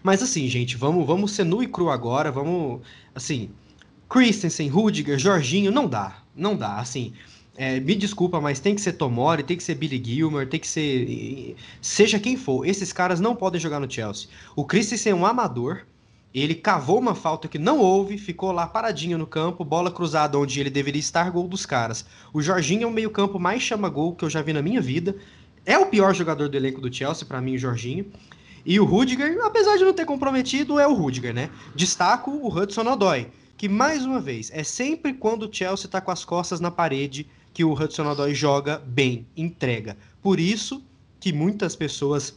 [0.03, 2.81] Mas assim, gente, vamos, vamos ser nu e cru agora, vamos,
[3.13, 3.51] assim,
[4.09, 7.13] Christensen, Rudiger, Jorginho, não dá, não dá, assim,
[7.57, 10.69] é, me desculpa, mas tem que ser Tomori, tem que ser Billy Gilmer, tem que
[10.69, 14.29] ser, seja quem for, esses caras não podem jogar no Chelsea.
[14.55, 15.87] O Christensen é um amador,
[16.35, 20.61] ele cavou uma falta que não houve, ficou lá paradinho no campo, bola cruzada onde
[20.61, 22.05] ele deveria estar, gol dos caras.
[22.31, 25.17] O Jorginho é o meio campo mais chama-gol que eu já vi na minha vida,
[25.65, 28.07] é o pior jogador do elenco do Chelsea, para mim, o Jorginho.
[28.67, 31.51] E o Rudiger, apesar de não ter comprometido, é o Rudiger, né?
[31.75, 36.11] Destaco o Hudson Odoi, que mais uma vez, é sempre quando o Chelsea tá com
[36.11, 39.97] as costas na parede que o Hudson Odoi joga bem, entrega.
[40.23, 40.83] Por isso
[41.19, 42.37] que muitas pessoas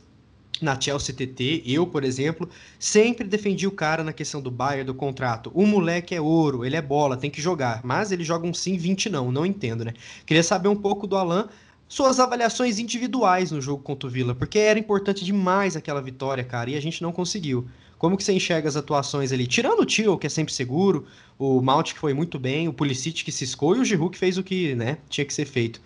[0.61, 4.93] na Chelsea TT, eu, por exemplo, sempre defendi o cara na questão do Bayern, do
[4.93, 5.51] contrato.
[5.53, 7.81] O moleque é ouro, ele é bola, tem que jogar.
[7.83, 9.93] Mas ele joga um sim 20 não, não entendo, né?
[10.25, 11.49] Queria saber um pouco do Alan
[11.87, 16.69] suas avaliações individuais no jogo contra o Vila, porque era importante demais aquela vitória, cara,
[16.69, 17.67] e a gente não conseguiu.
[17.99, 19.45] Como que você enxerga as atuações ali?
[19.45, 21.05] Tirando o Tio, que é sempre seguro,
[21.37, 24.37] o Malt que foi muito bem, o Pulisic que ciscou e o Giroud que fez
[24.37, 25.81] o que né, tinha que ser feito.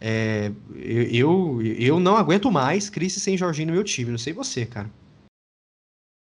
[0.00, 4.64] É, eu, eu não aguento mais crise sem Jorginho no meu time, não sei você,
[4.64, 4.90] cara.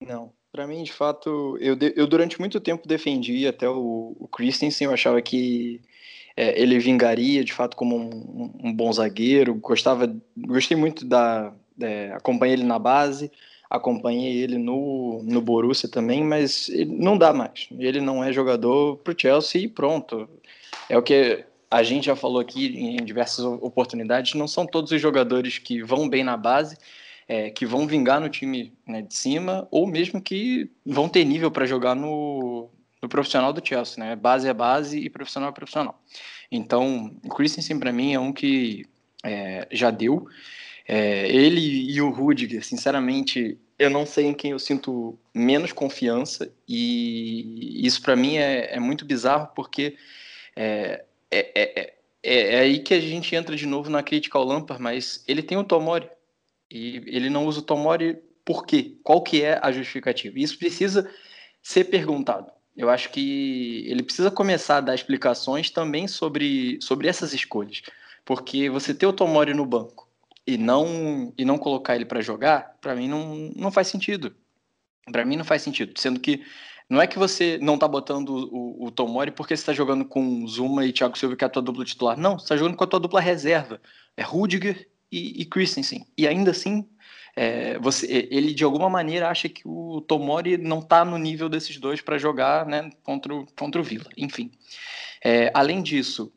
[0.01, 4.85] Não, para mim, de fato, eu, eu durante muito tempo defendi até o, o Christensen,
[4.85, 5.81] eu achava que
[6.37, 9.55] é, ele vingaria de fato como um, um, bom zagueiro.
[9.55, 13.31] Gostava, gostei muito da, é, acompanhei ele na base,
[13.69, 17.67] acompanhei ele no, no Borussia também, mas não dá mais.
[17.77, 20.29] Ele não é jogador para o Chelsea e pronto.
[20.89, 24.33] É o que a gente já falou aqui em diversas oportunidades.
[24.33, 26.77] Não são todos os jogadores que vão bem na base.
[27.27, 31.49] É, que vão vingar no time né, de cima, ou mesmo que vão ter nível
[31.49, 32.69] para jogar no,
[33.01, 34.15] no profissional do Chelsea, né?
[34.15, 35.99] Base é base e profissional é profissional.
[36.51, 38.85] Então, o Christensen para mim é um que
[39.23, 40.27] é, já deu.
[40.87, 46.51] É, ele e o Rudiger, sinceramente, eu não sei em quem eu sinto menos confiança
[46.67, 49.97] e isso para mim é, é, muito bizarro porque
[50.55, 51.93] é, é, é,
[52.23, 55.57] é, aí que a gente entra de novo na crítica ao Lampard, mas ele tem
[55.57, 56.09] o Tomori.
[56.71, 58.95] E ele não usa o Tomori por quê?
[59.03, 60.39] Qual que é a justificativa?
[60.39, 61.09] Isso precisa
[61.61, 62.51] ser perguntado.
[62.77, 67.81] Eu acho que ele precisa começar a dar explicações também sobre, sobre essas escolhas.
[68.23, 70.04] Porque você ter o Tomori no banco
[70.47, 74.35] e não, e não colocar ele para jogar, para mim não, não faz sentido.
[75.11, 75.99] Para mim não faz sentido.
[75.99, 76.43] Sendo que
[76.89, 80.47] não é que você não tá botando o, o Tomori porque você tá jogando com
[80.47, 82.17] Zuma e Thiago Silva, que é a tua dupla titular.
[82.17, 83.81] Não, você tá jogando com a tua dupla reserva.
[84.15, 86.05] É Rudiger e, e Christensen.
[86.17, 86.87] E ainda assim,
[87.35, 91.77] é, você, ele de alguma maneira acha que o Tomori não tá no nível desses
[91.77, 94.09] dois para jogar né, contra, o, contra o Vila.
[94.15, 94.51] Enfim.
[95.23, 96.31] É, além disso,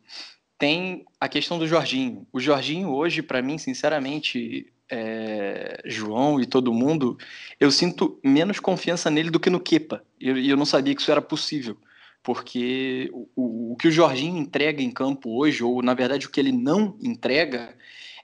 [0.58, 2.26] tem a questão do Jorginho.
[2.32, 7.16] O Jorginho hoje, para mim, sinceramente, é, João e todo mundo,
[7.60, 10.02] eu sinto menos confiança nele do que no Kepa.
[10.20, 11.76] E eu, eu, não sabia que isso era possível.
[12.22, 16.40] Porque o, o, que o Jorginho entrega em campo hoje, ou na verdade o que
[16.40, 17.74] ele não entrega,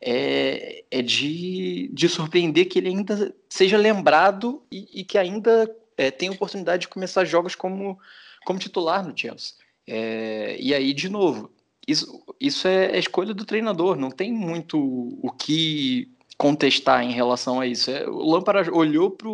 [0.01, 6.11] é, é de, de surpreender que ele ainda seja lembrado e, e que ainda é,
[6.11, 7.99] tenha oportunidade de começar jogos como,
[8.45, 9.55] como titular no Chelsea.
[9.87, 11.51] É, e aí, de novo,
[11.87, 17.61] isso, isso é, é escolha do treinador, não tem muito o que contestar em relação
[17.61, 17.91] a isso.
[17.91, 19.29] É, o Lampard olhou para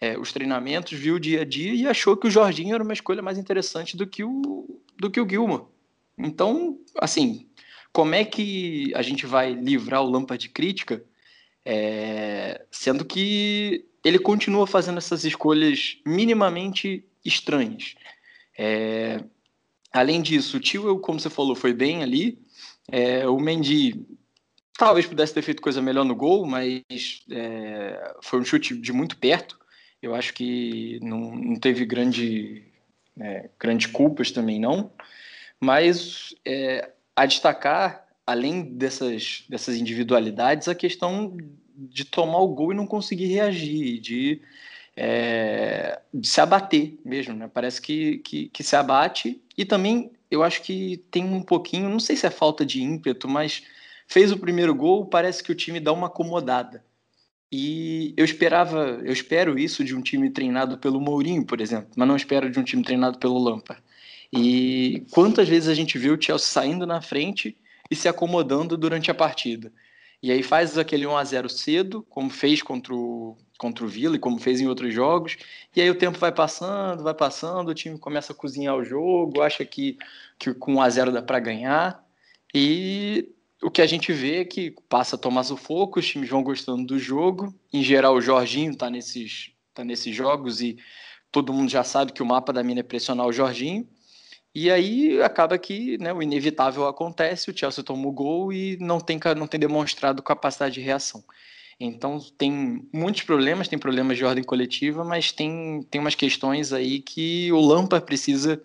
[0.00, 2.92] é, os treinamentos, viu o dia a dia e achou que o Jorginho era uma
[2.92, 5.64] escolha mais interessante do que o, do que o Gilmore.
[6.18, 7.48] Então, assim,
[7.92, 11.04] como é que a gente vai livrar o Lampard de crítica,
[11.64, 17.94] é, sendo que ele continua fazendo essas escolhas minimamente estranhas.
[18.56, 19.22] É,
[19.92, 22.38] além disso, o Tio, como você falou, foi bem ali.
[22.90, 24.06] É, o Mendy
[24.80, 26.82] Talvez pudesse ter feito coisa melhor no gol, mas
[27.30, 29.60] é, foi um chute de muito perto.
[30.00, 32.64] Eu acho que não, não teve grande,
[33.20, 34.90] é, grande culpas também, não.
[35.60, 41.36] Mas é, a destacar, além dessas, dessas individualidades, a questão
[41.76, 44.40] de tomar o gol e não conseguir reagir, de,
[45.02, 47.34] é, de se abater mesmo.
[47.34, 47.50] Né?
[47.52, 49.40] Parece que, que, que se abate.
[49.56, 53.26] E também eu acho que tem um pouquinho, não sei se é falta de ímpeto,
[53.26, 53.62] mas
[54.06, 56.84] fez o primeiro gol, parece que o time dá uma acomodada.
[57.50, 62.06] E eu esperava, eu espero isso de um time treinado pelo Mourinho, por exemplo, mas
[62.06, 63.82] não espero de um time treinado pelo Lampard.
[64.32, 67.56] E quantas vezes a gente viu o Chelsea saindo na frente
[67.90, 69.72] e se acomodando durante a partida?
[70.22, 74.16] E aí faz aquele 1 a 0 cedo, como fez contra o, contra o Villa
[74.16, 75.36] e como fez em outros jogos.
[75.76, 79.42] E aí o tempo vai passando, vai passando, o time começa a cozinhar o jogo,
[79.42, 79.98] acha que,
[80.38, 82.02] que com 1 a 0 dá para ganhar.
[82.54, 83.28] E
[83.62, 86.86] o que a gente vê é que passa a tomar sufoco, os times vão gostando
[86.86, 87.54] do jogo.
[87.70, 90.78] Em geral, o Jorginho está nesses, tá nesses jogos e
[91.30, 93.86] todo mundo já sabe que o mapa da mina é pressionar o Jorginho.
[94.54, 98.98] E aí acaba que né, o inevitável acontece, o Chelsea toma o gol e não
[98.98, 101.22] tem, não tem demonstrado capacidade de reação.
[101.80, 107.00] Então tem muitos problemas, tem problemas de ordem coletiva, mas tem, tem umas questões aí
[107.00, 108.62] que o Lampa precisa,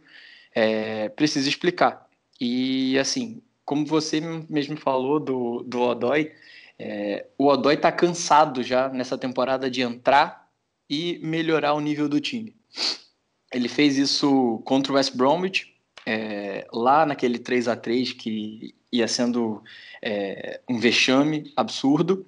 [0.54, 2.06] é, precisa explicar.
[2.41, 6.34] E assim, como você mesmo falou do, do Odói,
[6.78, 10.49] é, o Odói está cansado já nessa temporada de entrar
[10.89, 12.54] e melhorar o nível do time.
[13.54, 15.73] Ele fez isso contra o West Bromwich,
[16.06, 19.63] é, lá naquele 3 a 3 que ia sendo
[20.01, 22.25] é, um vexame absurdo,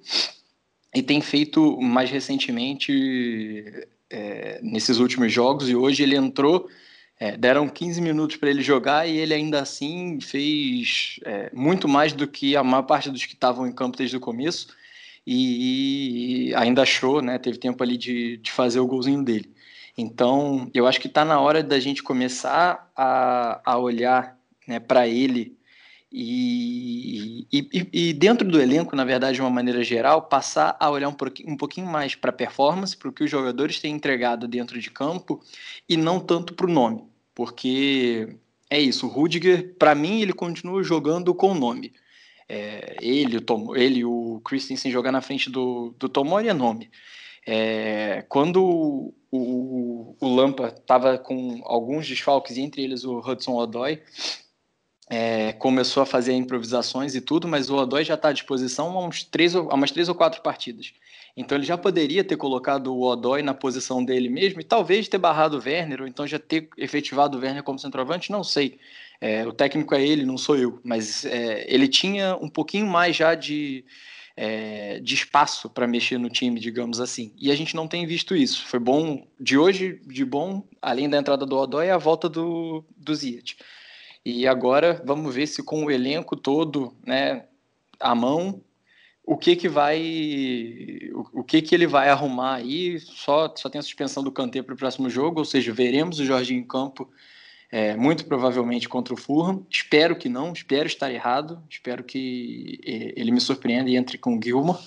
[0.98, 6.68] e tem feito mais recentemente é, nesses últimos jogos, e hoje ele entrou
[7.20, 12.12] é, deram 15 minutos para ele jogar e ele ainda assim fez é, muito mais
[12.12, 14.68] do que a maior parte dos que estavam em campo desde o começo
[15.26, 19.52] e, e ainda achou, né, teve tempo ali de, de fazer o golzinho dele.
[19.96, 25.08] Então, eu acho que está na hora da gente começar a, a olhar né, para
[25.08, 25.57] ele
[26.10, 31.08] e, e, e, dentro do elenco, na verdade, de uma maneira geral, passar a olhar
[31.08, 34.48] um pouquinho, um pouquinho mais para a performance, para o que os jogadores têm entregado
[34.48, 35.40] dentro de campo
[35.88, 37.04] e não tanto para o nome.
[37.34, 38.36] Porque
[38.70, 41.92] é isso, o Rudiger, para mim, ele continua jogando com o nome.
[42.48, 46.90] É, ele, o Tom, ele, o Christensen jogar na frente do, do Tomori é nome.
[47.46, 54.02] É, quando o, o, o Lampa estava com alguns desfalques, entre eles o Hudson Odoi,
[55.10, 59.06] é, começou a fazer improvisações e tudo, mas o Odói já está à disposição há,
[59.06, 60.92] uns três, há umas três ou quatro partidas.
[61.36, 65.18] Então ele já poderia ter colocado o Odói na posição dele mesmo e talvez ter
[65.18, 68.78] barrado o Werner, ou então já ter efetivado o Werner como centroavante, não sei.
[69.20, 73.16] É, o técnico é ele, não sou eu, mas é, ele tinha um pouquinho mais
[73.16, 73.84] já de,
[74.36, 77.32] é, de espaço para mexer no time, digamos assim.
[77.38, 78.66] E a gente não tem visto isso.
[78.66, 83.14] Foi bom de hoje, de bom, além da entrada do Odói, a volta do, do
[83.14, 83.56] Ziyech.
[84.24, 87.44] E agora vamos ver se com o elenco todo né,
[88.00, 88.62] à mão,
[89.28, 90.00] o que que vai
[91.12, 94.62] o, o, que que ele vai arrumar aí só só tem a suspensão do Kanté
[94.62, 97.10] para o próximo jogo ou seja veremos o Jorginho em campo
[97.70, 99.66] é, muito provavelmente contra o Fulham.
[99.70, 104.40] Espero que não espero estar errado espero que ele me surpreenda e entre com o
[104.42, 104.78] Gilmore.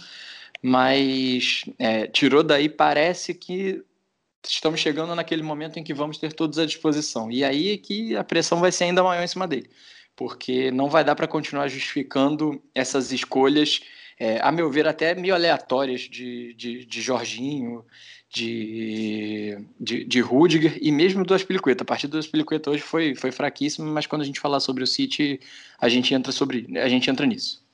[0.64, 3.84] Mas é, tirou daí parece que
[4.48, 8.16] estamos chegando naquele momento em que vamos ter todos à disposição e aí é que
[8.16, 9.70] a pressão vai ser ainda maior em cima dele
[10.16, 13.82] porque não vai dar para continuar justificando essas escolhas
[14.22, 17.84] é, a meu ver, até meio aleatórias de, de, de Jorginho,
[18.30, 21.84] de, de, de Rudiger e mesmo do Aspilicueta.
[21.84, 24.88] A partida do Aspilicueta hoje foi, foi fraquíssima, mas quando a gente falar sobre o
[24.88, 25.40] City,
[25.80, 27.66] a gente entra, sobre, a gente entra nisso.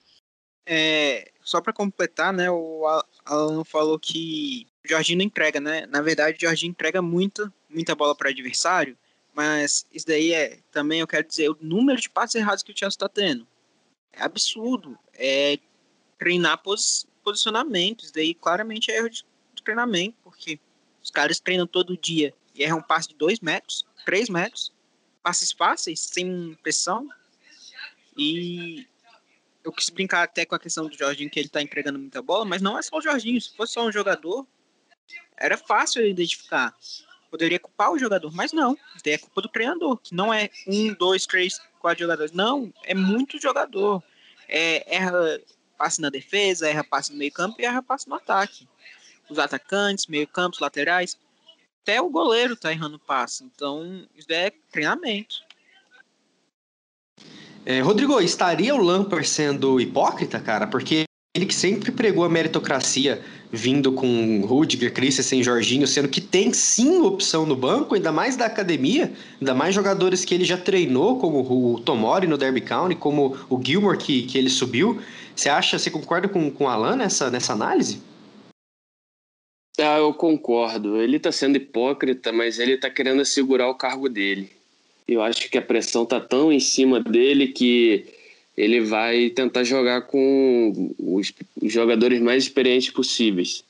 [0.66, 2.86] É, só para completar, né, o
[3.26, 5.86] Alan falou que o Jorginho não entrega, né?
[5.88, 8.98] Na verdade, o Jorginho entrega muita, muita bola para adversário,
[9.34, 12.78] mas isso daí é também, eu quero dizer, o número de passes errados que o
[12.78, 13.48] Chelsea está tendo.
[14.12, 14.98] É absurdo.
[15.14, 15.60] É
[16.18, 18.12] treinar pos, posicionamentos.
[18.12, 19.26] Daí claramente é erro de,
[19.64, 20.58] treinamento, porque
[21.04, 24.72] os caras treinam todo dia e erram um passe de 2 metros, 3 metros,
[25.22, 27.10] passes fáceis, sem pressão.
[28.18, 28.88] E
[29.62, 32.46] eu quis brincar até com a questão do Jorginho, que ele tá entregando muita bola,
[32.46, 33.42] mas não é só o Jorginho.
[33.42, 34.48] Se fosse só um jogador,
[35.38, 36.74] era fácil identificar.
[37.30, 38.78] Poderia culpar o jogador, mas não.
[39.06, 42.32] É culpa do treinador, que não é um, dois, três, quatro jogadores.
[42.32, 44.02] Não, é muito jogador.
[44.48, 45.40] É, erra
[45.78, 48.68] passe na defesa, erra passe no meio campo e erra passe no ataque.
[49.30, 51.18] Os atacantes, meio campos, laterais,
[51.84, 53.44] até o goleiro tá errando passe.
[53.44, 55.36] Então, isso é treinamento.
[57.66, 60.66] É, Rodrigo, estaria o Lampard sendo hipócrita, cara?
[60.66, 61.04] Porque
[61.36, 67.00] ele que sempre pregou a meritocracia vindo com Rudiger, Christensen, Jorginho, sendo que tem sim
[67.02, 71.40] opção no banco, ainda mais da academia, ainda mais jogadores que ele já treinou, como
[71.40, 75.02] o Tomori no Derby County, como o Gilmore que, que ele subiu.
[75.36, 78.02] Você acha, você concorda com, com o Alan nessa, nessa análise?
[79.80, 80.98] Ah, eu concordo.
[80.98, 84.52] Ele está sendo hipócrita, mas ele está querendo assegurar o cargo dele.
[85.08, 88.06] Eu acho que a pressão está tão em cima dele que
[88.58, 91.32] ele vai tentar jogar com os,
[91.64, 93.64] jogadores mais experientes possíveis.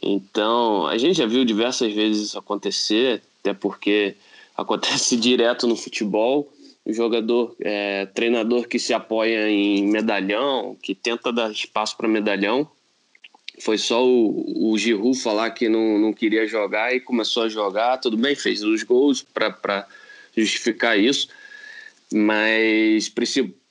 [0.00, 4.14] Então, a gente já viu diversas vezes isso acontecer, até porque
[4.56, 6.50] acontece direto no futebol
[6.82, 12.68] o jogador, é, treinador que se apoia em medalhão, que tenta dar espaço para medalhão.
[13.60, 17.98] Foi só o, o Giroud falar que não, não queria jogar e começou a jogar.
[17.98, 19.86] Tudo bem, fez os gols para
[20.34, 21.28] justificar isso,
[22.12, 23.10] mas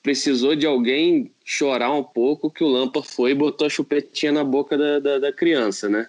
[0.02, 4.44] precisou de alguém chorar um pouco que o Lampa foi e botou a chupetinha na
[4.44, 6.08] boca da, da, da criança, né?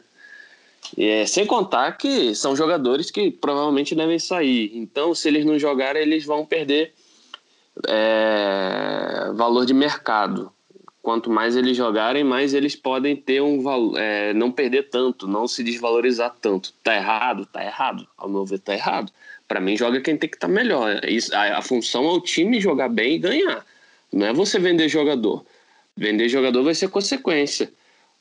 [0.96, 4.72] É, sem contar que são jogadores que provavelmente devem sair.
[4.74, 6.92] Então, se eles não jogarem, eles vão perder
[7.86, 10.52] é, valor de mercado.
[11.02, 15.48] Quanto mais eles jogarem, mais eles podem ter um valor, é, não perder tanto, não
[15.48, 16.72] se desvalorizar tanto.
[16.82, 17.46] Tá errado?
[17.46, 18.06] Tá errado.
[18.18, 19.10] Ao meu ver, tá errado.
[19.48, 21.00] Para mim, joga quem tem que estar tá melhor.
[21.32, 23.64] A função é o time jogar bem e ganhar.
[24.12, 25.44] Não é você vender jogador.
[25.96, 27.72] Vender jogador vai ser consequência.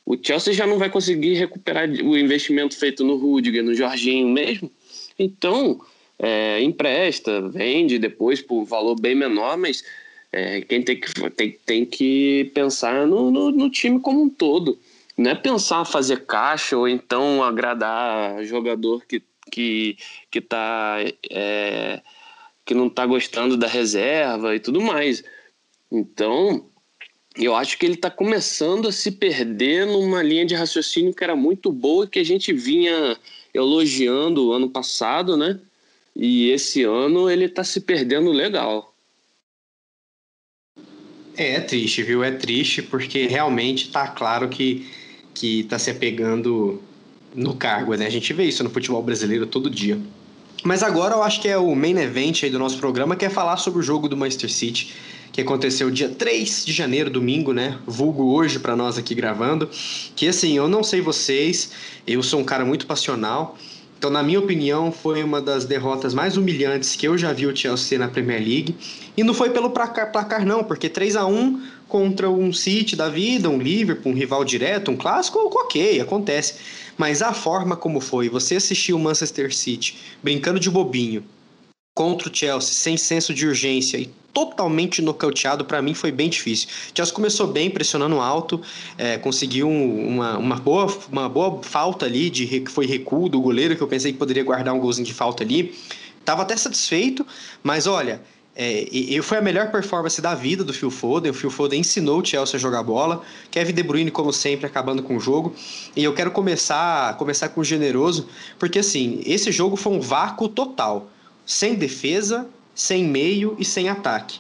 [0.06, 4.72] O Chelsea já não vai conseguir recuperar o investimento feito no Rudiger, no Jorginho mesmo.
[5.18, 5.80] Então,
[6.18, 9.84] é, empresta, vende depois por valor bem menor, mas
[10.32, 14.80] é, quem tem que, tem, tem que pensar no, no, no, time como um todo.
[15.18, 19.22] Não é pensar fazer caixa ou então agradar jogador que,
[19.52, 19.98] que,
[20.30, 20.98] que, tá,
[21.30, 22.02] é,
[22.66, 25.24] que não está gostando da reserva e tudo mais.
[25.92, 26.66] Então,
[27.36, 31.36] eu acho que ele está começando a se perder numa linha de raciocínio que era
[31.36, 33.18] muito boa que a gente vinha
[33.54, 35.60] elogiando ano passado, né?
[36.16, 38.94] E esse ano ele está se perdendo legal.
[41.36, 42.24] É, é triste, viu?
[42.24, 44.86] É triste porque realmente está claro que
[45.34, 46.82] que está se apegando
[47.34, 48.06] no cargo, né?
[48.06, 49.98] A gente vê isso no futebol brasileiro todo dia.
[50.64, 53.30] Mas agora eu acho que é o main event aí do nosso programa, que é
[53.30, 54.94] falar sobre o jogo do Manchester City
[55.32, 57.78] que aconteceu dia 3 de janeiro, domingo, né?
[57.86, 59.70] Vulgo hoje para nós aqui gravando.
[60.16, 61.72] Que assim, eu não sei vocês,
[62.06, 63.58] eu sou um cara muito passional.
[63.98, 67.54] Então, na minha opinião, foi uma das derrotas mais humilhantes que eu já vi o
[67.54, 68.74] Chelsea na Premier League.
[69.18, 73.10] E não foi pelo placar, placar não, porque 3 a 1 contra um City da
[73.10, 76.54] vida, um Liverpool, um rival direto, um clássico, ok, acontece.
[76.98, 81.24] Mas a forma como foi, você assistiu o Manchester City brincando de bobinho
[81.94, 86.68] contra o Chelsea, sem senso de urgência e totalmente nocauteado, para mim foi bem difícil.
[86.94, 88.62] Chelsea começou bem, pressionando alto,
[88.98, 93.76] é, conseguiu uma, uma, boa, uma boa falta ali, de que foi recuo do goleiro,
[93.76, 95.76] que eu pensei que poderia guardar um golzinho de falta ali.
[96.24, 97.26] Tava até satisfeito,
[97.64, 98.22] mas olha,
[98.62, 101.32] É, e foi a melhor performance da vida do Phil Foden.
[101.32, 103.22] O Phil Foden ensinou o Chelsea a jogar bola.
[103.50, 105.56] Kevin De Bruyne, como sempre, acabando com o jogo.
[105.96, 108.28] E eu quero começar, começar com o generoso,
[108.58, 111.08] porque assim, esse jogo foi um vácuo total.
[111.46, 112.50] Sem defesa,
[112.80, 114.40] sem meio e sem ataque.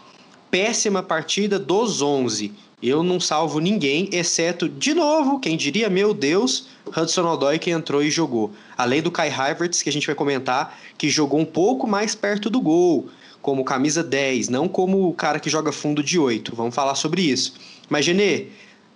[0.49, 2.53] Péssima partida dos 11.
[2.81, 8.01] Eu não salvo ninguém, exceto, de novo, quem diria, meu Deus, Hudson Odoi que entrou
[8.01, 8.53] e jogou.
[8.77, 12.49] Além do Kai Havertz, que a gente vai comentar, que jogou um pouco mais perto
[12.49, 13.09] do gol,
[13.41, 16.55] como camisa 10, não como o cara que joga fundo de 8.
[16.55, 17.55] Vamos falar sobre isso.
[17.89, 18.47] Mas, Genê,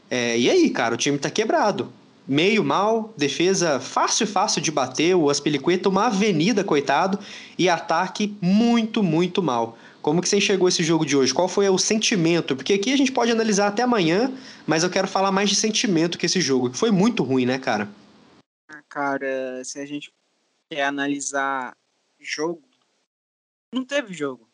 [0.09, 1.91] é, e aí, cara, o time tá quebrado.
[2.25, 7.19] Meio mal, defesa fácil, fácil de bater, o Aspilicueta uma avenida, coitado,
[7.57, 9.77] e ataque muito, muito mal.
[10.01, 11.33] Como que você enxergou esse jogo de hoje?
[11.33, 12.55] Qual foi o sentimento?
[12.55, 14.33] Porque aqui a gente pode analisar até amanhã,
[14.65, 17.59] mas eu quero falar mais de sentimento que esse jogo, que foi muito ruim, né,
[17.59, 17.89] cara?
[18.69, 20.13] Ah, cara, se a gente
[20.69, 21.75] quer analisar
[22.19, 22.63] jogo,
[23.73, 24.47] não teve jogo.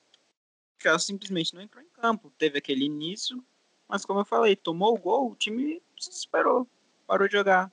[0.80, 2.32] O Chelsea simplesmente não entrou em campo.
[2.38, 3.44] Teve aquele início,
[3.88, 6.68] mas como eu falei, tomou o gol, o time se desesperou,
[7.10, 7.72] parou de jogar.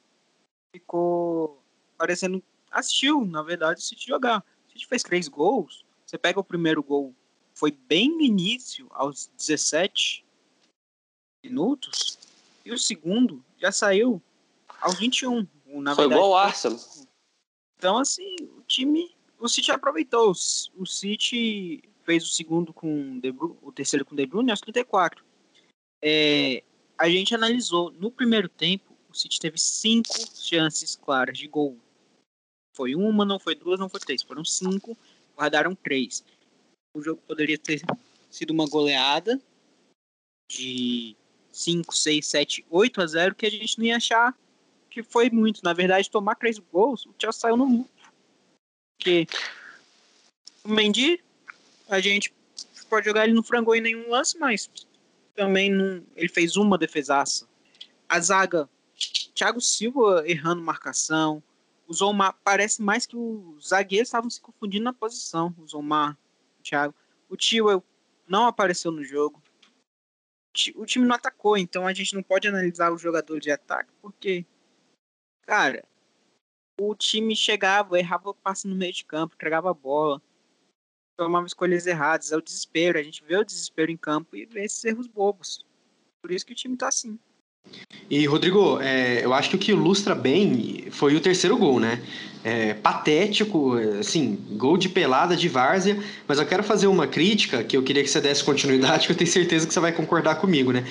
[0.74, 1.62] Ficou
[1.98, 2.42] parecendo.
[2.70, 4.42] Assistiu, na verdade, o City jogar.
[4.66, 5.84] O City fez três gols.
[6.06, 7.14] Você pega o primeiro gol
[7.56, 10.24] foi bem no início, aos 17
[11.42, 12.18] minutos,
[12.64, 14.22] e o segundo já saiu
[14.78, 15.48] aos 21.
[15.80, 16.78] Na foi verdade, igual o Arsenal.
[17.78, 20.30] Então, assim, o time, o City aproveitou.
[20.30, 25.24] O City fez o segundo com De Bruyne, o terceiro com De Bruyne aos 34.
[26.02, 26.62] É,
[26.98, 28.85] a gente analisou, no primeiro tempo,
[29.16, 31.76] o City teve cinco chances claras de gol.
[32.74, 34.22] Foi uma, não foi duas, não foi três.
[34.22, 34.96] Foram cinco,
[35.36, 36.22] guardaram três
[36.96, 37.82] o jogo poderia ter
[38.30, 39.40] sido uma goleada
[40.50, 41.14] de
[41.52, 44.36] 5, 6, 7, 8 a 0 que a gente não ia achar
[44.90, 45.62] que foi muito.
[45.62, 47.90] Na verdade, tomar três gols, o Chelsea saiu no lucro.
[48.98, 49.26] Porque
[50.64, 51.22] o Mendy,
[51.88, 52.32] a gente
[52.88, 54.70] pode jogar ele no frango em nenhum lance, mas
[55.34, 57.46] também não, ele fez uma defesaça.
[58.08, 58.68] A zaga,
[59.34, 61.42] Thiago Silva errando marcação.
[61.86, 65.54] O Zomar parece mais que os zagueiros estavam se confundindo na posição.
[65.58, 66.18] O Zomar
[66.62, 66.94] Thiago.
[67.28, 67.82] O Tio
[68.26, 69.42] não apareceu no jogo.
[70.74, 74.46] O time não atacou, então a gente não pode analisar o jogador de ataque, porque,
[75.42, 75.84] cara,
[76.80, 80.20] o time chegava, errava o passe no meio de campo, entregava a bola,
[81.16, 82.32] tomava escolhas erradas.
[82.32, 82.98] É o desespero.
[82.98, 85.64] A gente vê o desespero em campo e vê esses erros bobos.
[86.22, 87.18] Por isso que o time tá assim.
[88.08, 92.00] E, Rodrigo, é, eu acho que o que ilustra bem foi o terceiro gol, né?
[92.44, 95.98] É, patético, assim, gol de pelada de várzea,
[96.28, 99.16] mas eu quero fazer uma crítica que eu queria que você desse continuidade, que eu
[99.16, 100.84] tenho certeza que você vai concordar comigo, né?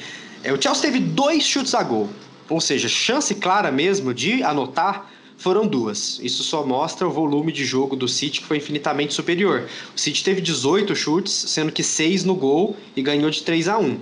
[0.44, 2.10] É, o Chelsea teve dois chutes a gol,
[2.50, 6.20] ou seja, chance clara mesmo de anotar foram duas.
[6.22, 9.68] Isso só mostra o volume de jogo do City, que foi infinitamente superior.
[9.96, 13.78] O City teve 18 chutes, sendo que 6 no gol e ganhou de 3 a
[13.78, 14.00] 1.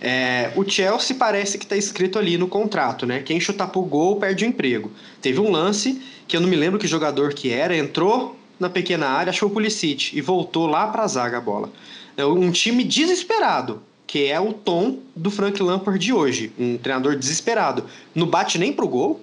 [0.00, 3.20] É, o Chelsea parece que está escrito ali no contrato, né?
[3.20, 4.90] Quem chutar pro gol perde o emprego.
[5.20, 9.08] Teve um lance que eu não me lembro que jogador que era, entrou na pequena
[9.08, 11.70] área, achou o Pulisic e voltou lá para a zaga a bola.
[12.16, 17.16] É um time desesperado, que é o tom do Frank Lampard de hoje, um treinador
[17.16, 17.84] desesperado.
[18.14, 19.20] Não bate nem pro gol,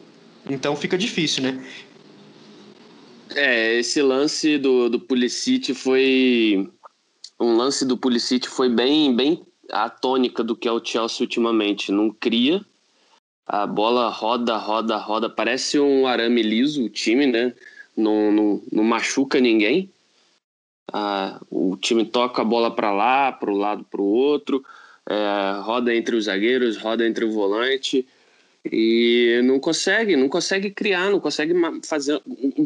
[0.49, 1.65] então fica difícil, né?
[3.35, 6.69] É, esse lance do, do Pulisic foi
[7.39, 11.91] um lance do Pulisic foi bem bem a tônica do que é o Chelsea ultimamente.
[11.91, 12.65] Não cria,
[13.45, 15.29] a bola roda, roda, roda.
[15.29, 17.53] Parece um arame liso o time, né?
[17.95, 19.91] Não, não, não machuca ninguém.
[20.91, 24.63] Ah, o time toca a bola para lá, para o lado, para o outro.
[25.09, 28.05] É, roda entre os zagueiros, roda entre o volante
[28.71, 31.53] e não consegue, não consegue criar, não consegue
[31.85, 32.21] fazer.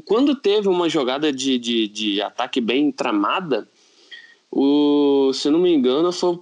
[0.06, 3.68] Quando teve uma jogada de, de, de ataque bem tramada,
[4.52, 6.40] o, se não me engano, foi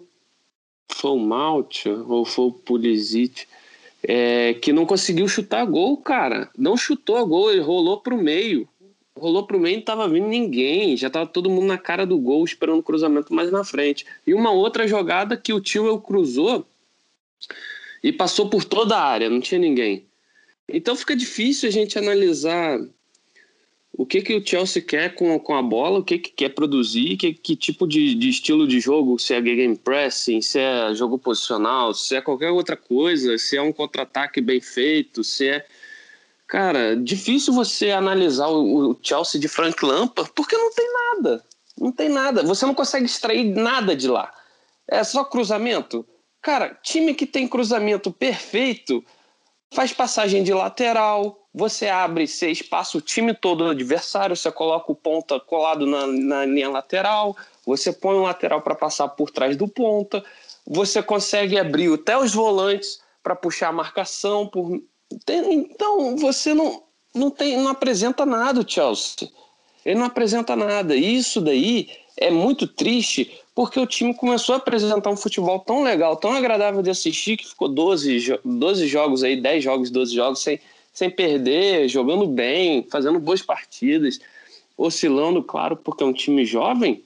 [0.91, 3.45] foi o Malt ou foi o Pulisic,
[4.03, 6.49] é, que não conseguiu chutar gol, cara.
[6.57, 8.67] Não chutou a gol, ele rolou pro meio.
[9.15, 10.97] Rolou pro meio e não tava vindo ninguém.
[10.97, 14.05] Já tava todo mundo na cara do gol, esperando o cruzamento mais na frente.
[14.25, 16.65] E uma outra jogada que o Tio cruzou
[18.03, 20.05] e passou por toda a área, não tinha ninguém.
[20.67, 22.79] Então fica difícil a gente analisar
[23.99, 27.17] o que, que o Chelsea quer com, com a bola, o que, que quer produzir,
[27.17, 31.17] que, que tipo de, de estilo de jogo, se é game pressing, se é jogo
[31.17, 35.65] posicional, se é qualquer outra coisa, se é um contra-ataque bem feito, se é.
[36.47, 41.43] Cara, difícil você analisar o, o Chelsea de Frank Lampard porque não tem nada.
[41.77, 42.43] Não tem nada.
[42.43, 44.33] Você não consegue extrair nada de lá.
[44.87, 46.05] É só cruzamento.
[46.41, 49.03] Cara, time que tem cruzamento perfeito
[49.73, 54.91] faz passagem de lateral, você abre, você espaça o time todo do adversário, você coloca
[54.91, 57.35] o ponta colado na, na linha lateral,
[57.65, 60.23] você põe um lateral para passar por trás do ponta,
[60.65, 64.47] você consegue abrir até os volantes para puxar a marcação.
[64.47, 64.81] Por...
[65.27, 66.83] Então você não,
[67.13, 69.29] não, tem, não apresenta nada o Chelsea.
[69.85, 70.95] Ele não apresenta nada.
[70.95, 76.17] Isso daí é muito triste porque o time começou a apresentar um futebol tão legal,
[76.17, 80.59] tão agradável de assistir, que ficou 12, 12 jogos aí, 10 jogos, 12 jogos, sem,
[80.93, 84.19] sem perder, jogando bem, fazendo boas partidas,
[84.77, 87.03] oscilando, claro, porque é um time jovem,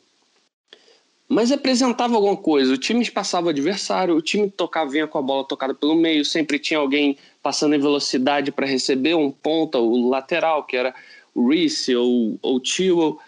[1.27, 2.73] mas apresentava alguma coisa.
[2.73, 6.25] O time espaçava o adversário, o time tocava, vinha com a bola tocada pelo meio,
[6.25, 10.93] sempre tinha alguém passando em velocidade para receber um ponta, o lateral, que era
[11.33, 13.19] o Reese ou o Tewell.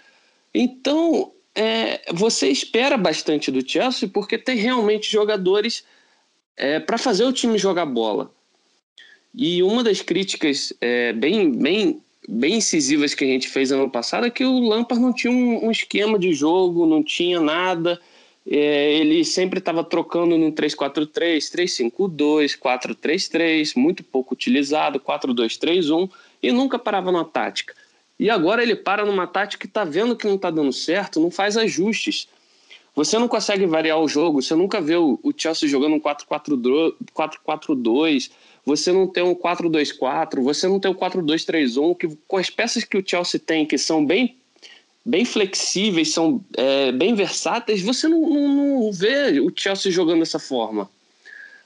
[0.53, 5.86] Então, é, você espera bastante do Chelsea porque tem realmente jogadores
[6.58, 8.30] é, para fazer o time jogar bola.
[9.34, 14.26] E uma das críticas é, bem, bem, bem incisivas que a gente fez ano passado
[14.26, 17.99] é que o Lampard não tinha um, um esquema de jogo, não tinha nada.
[18.47, 21.38] É, ele sempre estava trocando no 3-4-3,
[21.91, 26.10] 3-5-2, 4-3-3, muito pouco utilizado, 4-2-3-1
[26.43, 27.74] e nunca parava na tática.
[28.18, 31.30] E agora ele para numa tática que está vendo que não está dando certo, não
[31.30, 32.30] faz ajustes.
[32.95, 38.32] Você não consegue variar o jogo, você nunca vê o, Chelsea jogando um 4-4-2,
[38.66, 42.97] você não tem um 4-2-4, você não tem um 4-2-3-1, que com as peças que
[42.97, 44.38] o Chelsea tem, que são bem,
[45.03, 50.39] bem flexíveis, são é, bem versáteis, você não, não, não, vê o Chelsea jogando dessa
[50.39, 50.89] forma.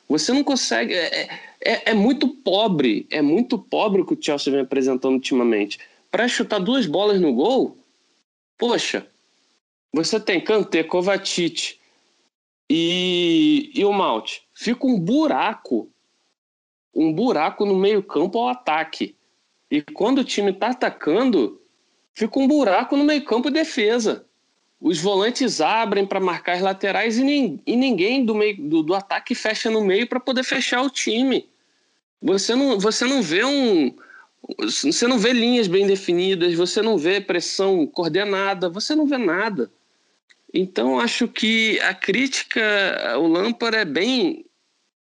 [0.09, 0.95] Você não consegue.
[0.95, 1.29] É,
[1.61, 5.77] é, é muito pobre, é muito pobre o que o Chelsea vem apresentando ultimamente
[6.11, 7.77] para chutar duas bolas no gol,
[8.57, 9.07] poxa,
[9.91, 11.77] você tem Kanté, Kovacic
[12.69, 14.43] e, e o Malte.
[14.53, 15.89] Fica um buraco,
[16.93, 19.15] um buraco no meio campo ao ataque.
[19.69, 21.61] E quando o time está atacando,
[22.13, 24.25] fica um buraco no meio campo e defesa.
[24.81, 28.93] Os volantes abrem para marcar as laterais e, nem, e ninguém do, meio, do, do
[28.93, 31.49] ataque fecha no meio para poder fechar o time.
[32.21, 33.93] Você não, você não vê um,
[34.57, 39.69] você não vê linhas bem definidas, você não vê pressão coordenada, você não vê nada.
[40.53, 42.61] Então acho que a crítica
[43.11, 44.45] ao Lampard é bem,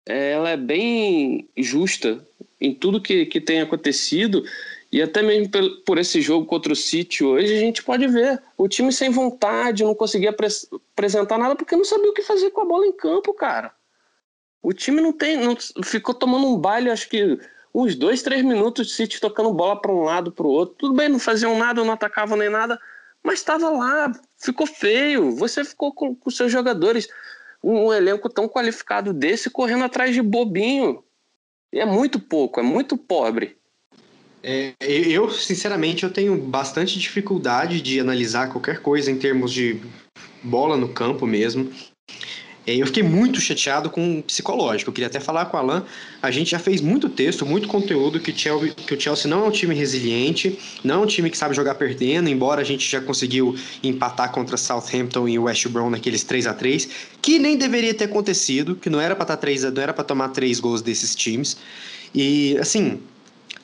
[0.07, 2.25] ela é bem justa
[2.61, 4.45] em tudo que, que tem acontecido
[4.93, 8.41] e até mesmo por, por esse jogo contra o City hoje a gente pode ver
[8.57, 12.61] o time sem vontade, não conseguia apresentar nada porque não sabia o que fazer com
[12.61, 13.73] a bola em campo, cara.
[14.63, 17.39] O time não tem, não, ficou tomando um baile, acho que
[17.75, 20.77] uns dois, três minutos de City tocando bola para um lado, para o outro.
[20.79, 22.79] Tudo bem, não faziam nada, não atacavam nem nada,
[23.23, 25.33] mas estava lá, ficou feio.
[25.33, 27.09] Você ficou com, com seus jogadores,
[27.63, 31.03] um, um, elenco tão qualificado desse, correndo atrás de bobinho.
[31.73, 33.57] E é muito pouco, é muito pobre.
[34.41, 39.81] É, eu, sinceramente, eu tenho bastante dificuldade de analisar qualquer coisa em termos de
[40.43, 41.73] bola no campo mesmo.
[42.67, 44.89] Eu fiquei muito chateado com o psicológico.
[44.89, 45.85] Eu queria até falar com o Alan.
[46.23, 49.49] A gente já fez muito texto, muito conteúdo que, Chelsea, que o Chelsea não é
[49.49, 53.01] um time resiliente, não é um time que sabe jogar perdendo, embora a gente já
[53.01, 56.89] conseguiu empatar contra Southampton e West Brom naqueles 3 a 3
[57.21, 60.29] que nem deveria ter acontecido, que não era para estar 3 não era para tomar
[60.29, 61.57] três gols desses times.
[62.15, 63.01] E assim,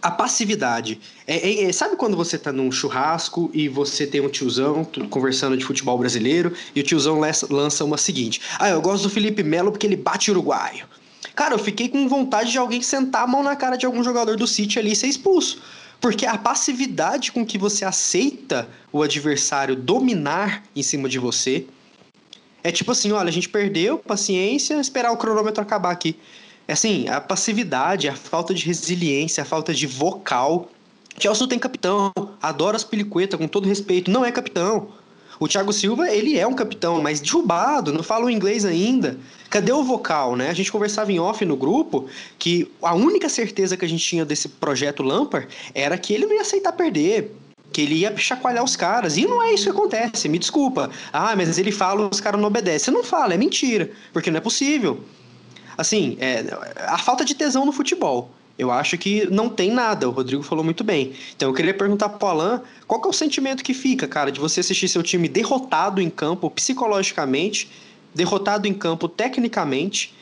[0.03, 1.01] a passividade.
[1.27, 5.57] É, é, é, sabe quando você tá num churrasco e você tem um tiozão conversando
[5.57, 7.21] de futebol brasileiro e o tiozão
[7.51, 10.87] lança uma seguinte: Ah, eu gosto do Felipe Melo porque ele bate uruguaio.
[11.35, 14.37] Cara, eu fiquei com vontade de alguém sentar a mão na cara de algum jogador
[14.37, 15.63] do City ali e ser expulso.
[16.01, 21.67] Porque a passividade com que você aceita o adversário dominar em cima de você
[22.63, 26.17] é tipo assim: olha, a gente perdeu, paciência, esperar o cronômetro acabar aqui.
[26.71, 30.71] É assim, a passividade, a falta de resiliência, a falta de vocal.
[31.19, 34.87] Chelsea não tem capitão, adora as pelicuetas, com todo respeito, não é capitão.
[35.41, 39.19] O Thiago Silva, ele é um capitão, mas derrubado, não fala o inglês ainda.
[39.51, 40.49] Cadê o vocal, né?
[40.49, 42.07] A gente conversava em off no grupo
[42.39, 46.37] que a única certeza que a gente tinha desse projeto Lampard era que ele não
[46.37, 47.35] ia aceitar perder,
[47.73, 49.17] que ele ia chacoalhar os caras.
[49.17, 50.89] E não é isso que acontece, me desculpa.
[51.13, 52.95] Ah, mas ele fala, os caras não obedecem.
[52.95, 55.01] Não fala, é mentira, porque não é possível
[55.81, 56.45] assim, é,
[56.87, 58.31] a falta de tesão no futebol.
[58.59, 61.15] Eu acho que não tem nada, o Rodrigo falou muito bem.
[61.35, 64.39] Então eu queria perguntar pro Alan, qual que é o sentimento que fica, cara, de
[64.39, 67.71] você assistir seu time derrotado em campo psicologicamente,
[68.15, 70.13] derrotado em campo tecnicamente,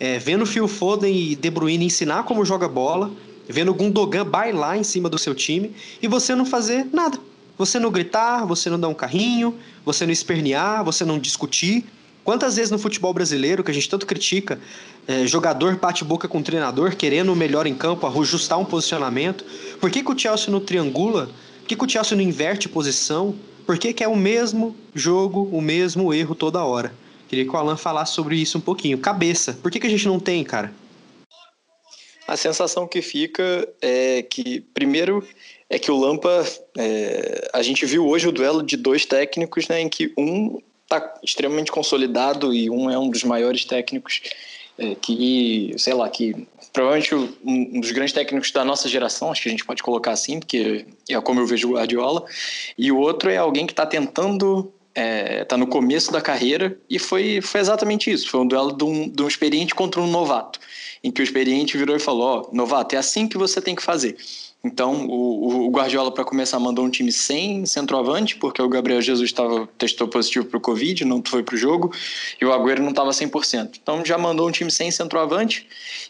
[0.00, 3.12] é, vendo Phil Foden e De Bruyne ensinar como joga bola,
[3.48, 5.70] vendo Gundogan bailar em cima do seu time
[6.02, 7.16] e você não fazer nada.
[7.56, 11.84] Você não gritar, você não dar um carrinho, você não espernear, você não discutir.
[12.24, 14.58] Quantas vezes no futebol brasileiro, que a gente tanto critica,
[15.06, 19.44] é, jogador bate boca com o treinador, querendo o melhor em campo, ajustar um posicionamento?
[19.78, 21.26] Por que, que o Chelsea não triangula?
[21.26, 23.34] Por que, que o Chelsea não inverte posição?
[23.66, 26.94] Por que, que é o mesmo jogo, o mesmo erro toda hora?
[27.28, 28.96] Queria que o Alan falasse sobre isso um pouquinho.
[28.96, 30.72] Cabeça, por que, que a gente não tem, cara?
[32.26, 35.26] A sensação que fica é que, primeiro,
[35.68, 36.42] é que o Lampa.
[36.78, 40.58] É, a gente viu hoje o duelo de dois técnicos, né, em que um
[40.96, 44.20] está extremamente consolidado e um é um dos maiores técnicos
[44.78, 47.14] é, que, sei lá, que provavelmente
[47.44, 50.86] um dos grandes técnicos da nossa geração, acho que a gente pode colocar assim, porque
[51.08, 52.24] é como eu vejo o Guardiola,
[52.76, 56.78] e o outro é alguém que está tentando está é, tá no começo da carreira
[56.88, 58.28] e foi, foi exatamente isso.
[58.28, 60.60] Foi um duelo de um, de um experiente contra um novato,
[61.02, 63.74] em que o experiente virou e falou: Ó, oh, novato, é assim que você tem
[63.74, 64.16] que fazer.
[64.64, 69.30] Então, o, o Guardiola, para começar, mandou um time sem centroavante, porque o Gabriel Jesus
[69.30, 71.92] tava, testou positivo para o Covid, não foi para o jogo,
[72.40, 73.78] e o Agüero não estava 100%.
[73.82, 75.66] Então, já mandou um time sem centroavante,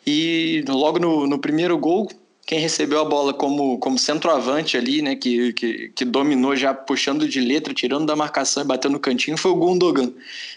[0.07, 2.09] e logo no, no primeiro gol,
[2.47, 7.27] quem recebeu a bola como, como centroavante ali, né, que, que, que, dominou já puxando
[7.27, 10.13] de letra, tirando da marcação e batendo no cantinho, foi o Gundogan,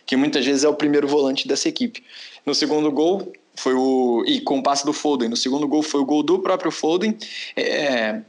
[0.06, 2.04] que muitas vezes é o primeiro volante dessa equipe.
[2.46, 4.24] No segundo gol, foi o.
[4.26, 5.30] E com o passe do Foden.
[5.30, 7.18] No segundo gol foi o gol do próprio Foden.
[7.56, 8.22] É,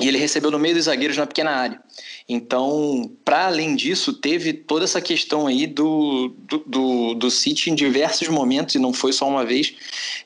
[0.00, 1.80] e ele recebeu no meio dos zagueiros na pequena área.
[2.28, 7.74] Então, para além disso, teve toda essa questão aí do, do, do, do City em
[7.74, 9.74] diversos momentos, e não foi só uma vez,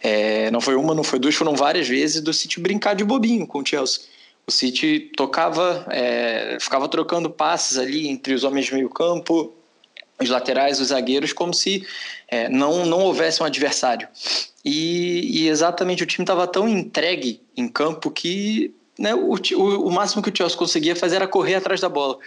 [0.00, 3.46] é, não foi uma, não foi duas, foram várias vezes, do City brincar de bobinho
[3.46, 4.02] com o Chelsea.
[4.46, 9.52] O City tocava, é, ficava trocando passes ali entre os homens de meio campo,
[10.20, 11.86] os laterais, os zagueiros, como se
[12.28, 14.08] é, não, não houvesse um adversário.
[14.64, 19.90] E, e exatamente o time estava tão entregue em campo que né, o, o, o,
[19.90, 22.18] máximo que o Chelsea conseguia fazer era correr atrás da bola,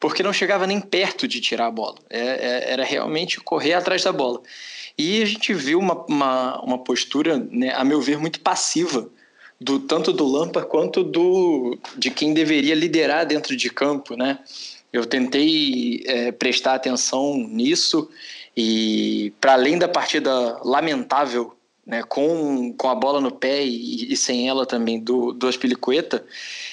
[0.00, 1.96] porque não chegava nem perto de tirar a bola.
[2.08, 4.40] É, é, era realmente correr atrás da bola.
[4.96, 9.08] E a gente viu uma, uma, uma postura, né, a meu ver, muito passiva,
[9.60, 14.38] do tanto do Lampa quanto do de quem deveria liderar dentro de campo, né?
[14.94, 18.08] Eu tentei é, prestar atenção nisso
[18.56, 21.52] e, para além da partida lamentável
[21.84, 26.24] né, com, com a bola no pé e, e sem ela também do, do Aspilicueta,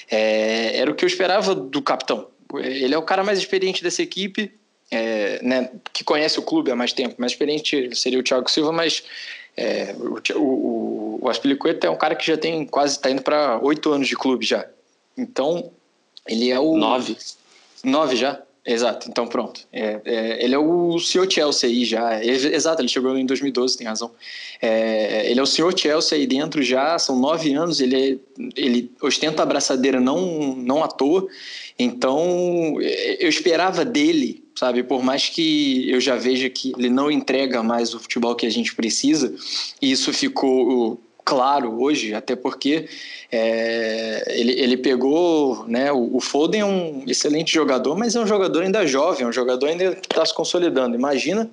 [0.08, 2.28] é, era o que eu esperava do capitão.
[2.54, 4.52] Ele é o cara mais experiente dessa equipe,
[4.88, 7.16] é, né, que conhece o clube há mais tempo.
[7.18, 9.02] Mais experiente seria o Thiago Silva, mas
[9.56, 13.58] é, o, o, o Aspilicueta é um cara que já tem quase, está indo para
[13.64, 14.64] oito anos de clube já.
[15.18, 15.72] Então,
[16.24, 16.76] ele é o...
[16.76, 17.16] Nove.
[17.84, 18.42] Nove já?
[18.64, 19.66] Exato, então pronto.
[19.72, 22.24] É, é, ele é o senhor Chelsea aí já.
[22.24, 24.12] Exato, ele chegou em 2012, tem razão.
[24.60, 28.92] É, ele é o senhor Chelsea aí dentro já, são nove anos, ele, é, ele
[29.02, 31.26] ostenta a abraçadeira não, não à toa.
[31.76, 32.76] Então,
[33.18, 34.84] eu esperava dele, sabe?
[34.84, 38.50] Por mais que eu já veja que ele não entrega mais o futebol que a
[38.50, 39.34] gente precisa,
[39.80, 42.88] e isso ficou claro hoje, até porque
[43.30, 48.26] é, ele, ele pegou, né, o, o, Foden é um excelente jogador, mas é um
[48.26, 50.96] jogador ainda jovem, é um jogador ainda que está se consolidando.
[50.96, 51.50] Imagina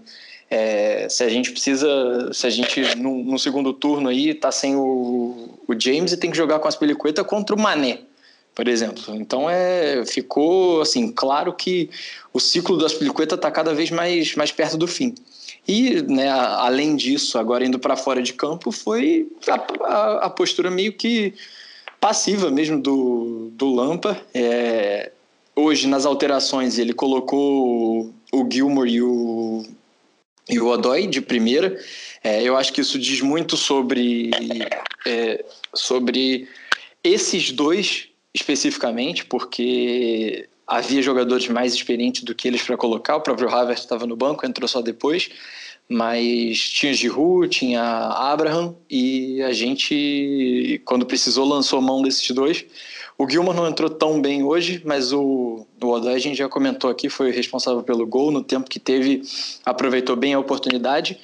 [0.50, 4.76] é, se a gente precisa, se a gente no, no segundo turno aí está sem
[4.76, 8.00] o, o, James e tem que jogar com as pelicuetas contra o Mané,
[8.56, 9.16] por exemplo.
[9.16, 11.90] Então é, ficou assim claro que
[12.34, 15.14] o ciclo das pelicuetas está cada vez mais, mais perto do fim.
[15.70, 20.72] E, né, além disso, agora indo para fora de campo, foi a, a, a, postura
[20.72, 21.36] meio que
[22.02, 24.20] passiva mesmo do, do Lampa.
[24.34, 25.12] É,
[25.56, 29.64] hoje, nas alterações, ele colocou o Gilmore e o,
[30.50, 31.80] e o Odoi de primeira.
[32.24, 34.32] É, eu acho que isso diz muito sobre,
[35.06, 36.48] é, sobre
[37.04, 43.16] esses dois especificamente, porque havia jogadores mais experientes do que eles para colocar.
[43.16, 45.30] O próprio Havertz estava no banco, entrou só depois.
[45.92, 52.64] Mas tinha Giroud, tinha Abraham e a gente, quando precisou, lançou mão desses dois.
[53.18, 56.92] O Gilmar não entrou tão bem hoje, mas o, o Odai, a gente já comentou
[56.92, 58.30] aqui, foi responsável pelo gol.
[58.30, 59.24] No tempo que teve,
[59.66, 61.20] aproveitou bem a oportunidade.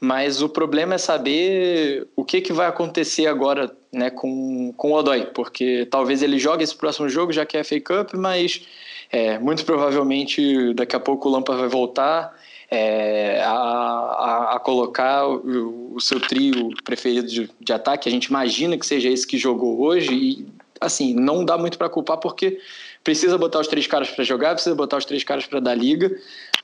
[0.00, 4.94] Mas o problema é saber o que, que vai acontecer agora né, com, com o
[4.94, 8.66] Odoi, porque talvez ele jogue esse próximo jogo, já que é FA Cup, mas
[9.12, 12.34] é, muito provavelmente daqui a pouco o Lampa vai voltar
[12.70, 18.08] é, a, a, a, colocar o, o, seu trio preferido de, de, ataque.
[18.08, 20.46] A gente imagina que seja esse que jogou hoje e,
[20.80, 22.58] assim, não dá muito para culpar porque
[23.02, 26.14] precisa botar os três caras para jogar, precisa botar os três caras para dar liga,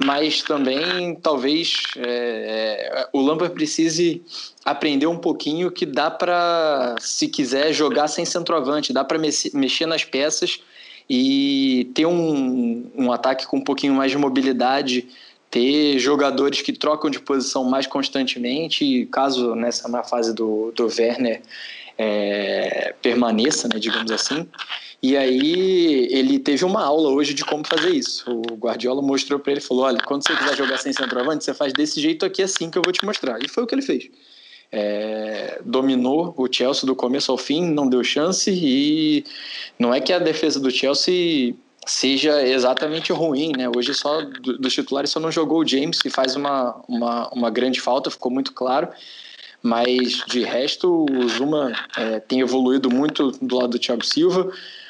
[0.04, 4.22] mas também talvez é, é, o Lampard precise
[4.64, 10.04] aprender um pouquinho que dá para, se quiser, jogar sem centroavante, dá para mexer nas
[10.04, 10.60] peças
[11.08, 15.08] e ter um, um ataque com um pouquinho mais de mobilidade,
[15.50, 21.40] ter jogadores que trocam de posição mais constantemente, caso nessa na fase do, do Werner
[21.98, 24.46] é, permaneça, né, digamos assim.
[25.02, 28.24] E aí ele teve uma aula hoje de como fazer isso.
[28.30, 31.72] O Guardiola mostrou para ele, falou, olha, quando você quiser jogar sem centroavante, você faz
[31.72, 33.38] desse jeito aqui assim que eu vou te mostrar.
[33.42, 34.08] E foi o que ele fez.
[34.72, 39.24] É, dominou o Chelsea do começo ao fim, não deu chance e
[39.78, 41.54] não é que a defesa do Chelsea
[41.86, 43.68] seja exatamente ruim, né?
[43.74, 47.80] Hoje só dos titulares só não jogou o James, que faz uma, uma, uma grande
[47.80, 48.88] falta, ficou muito claro.
[49.62, 54.42] Mas de resto, o Zuma é, tem evoluído muito do lado do Thiago Silva.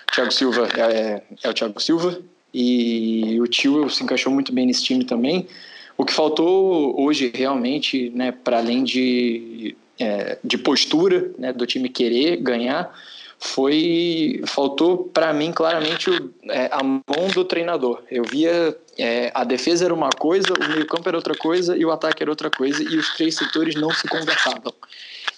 [0.09, 2.21] O Thiago Silva é, é o Thiago Silva
[2.53, 5.47] e o Tio se encaixou muito bem nesse time também.
[5.97, 11.89] O que faltou hoje realmente, né, para além de, é, de postura né, do time
[11.89, 12.95] querer ganhar,
[13.39, 18.03] foi faltou para mim claramente o, é, a mão do treinador.
[18.11, 21.85] Eu via é, a defesa era uma coisa, o meio campo era outra coisa e
[21.85, 24.73] o ataque era outra coisa e os três setores não se conversavam.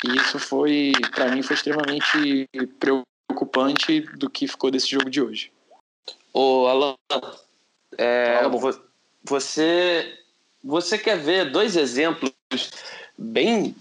[0.04, 5.50] E isso foi para mim foi extremamente preocupante do que ficou desse jogo de hoje.
[6.32, 6.94] Ô Alan,
[7.96, 8.40] é,
[9.24, 10.14] você
[10.62, 12.32] você quer ver dois exemplos
[13.16, 13.74] bem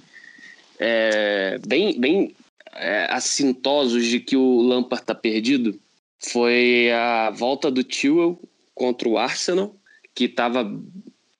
[0.80, 2.36] é, bem bem
[2.78, 5.80] é, assintosos de que o Lampard está perdido
[6.20, 8.40] foi a volta do Tewell
[8.74, 9.76] contra o Arsenal,
[10.14, 10.72] que estava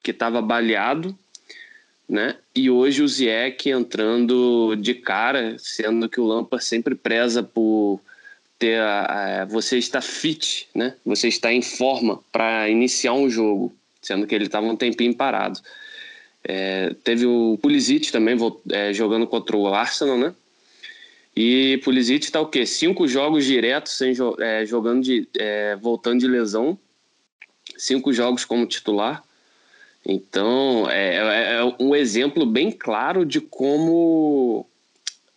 [0.04, 1.18] que tava baleado,
[2.08, 2.38] né?
[2.56, 8.00] E hoje o Ziyech entrando de cara, sendo que o Lampard sempre preza por
[8.58, 10.96] ter a, a, você está fit, né?
[11.06, 15.60] Você está em forma para iniciar um jogo, sendo que ele estava um tempinho parado.
[16.44, 18.38] É, teve o Pulisic também
[18.72, 20.34] é, jogando contra o Arsenal, né?
[21.40, 22.66] E Pulisic está o quê?
[22.66, 26.76] Cinco jogos diretos sem, é, jogando de, é, voltando de lesão,
[27.78, 29.24] cinco jogos como titular.
[30.04, 34.66] Então é, é, é um exemplo bem claro de como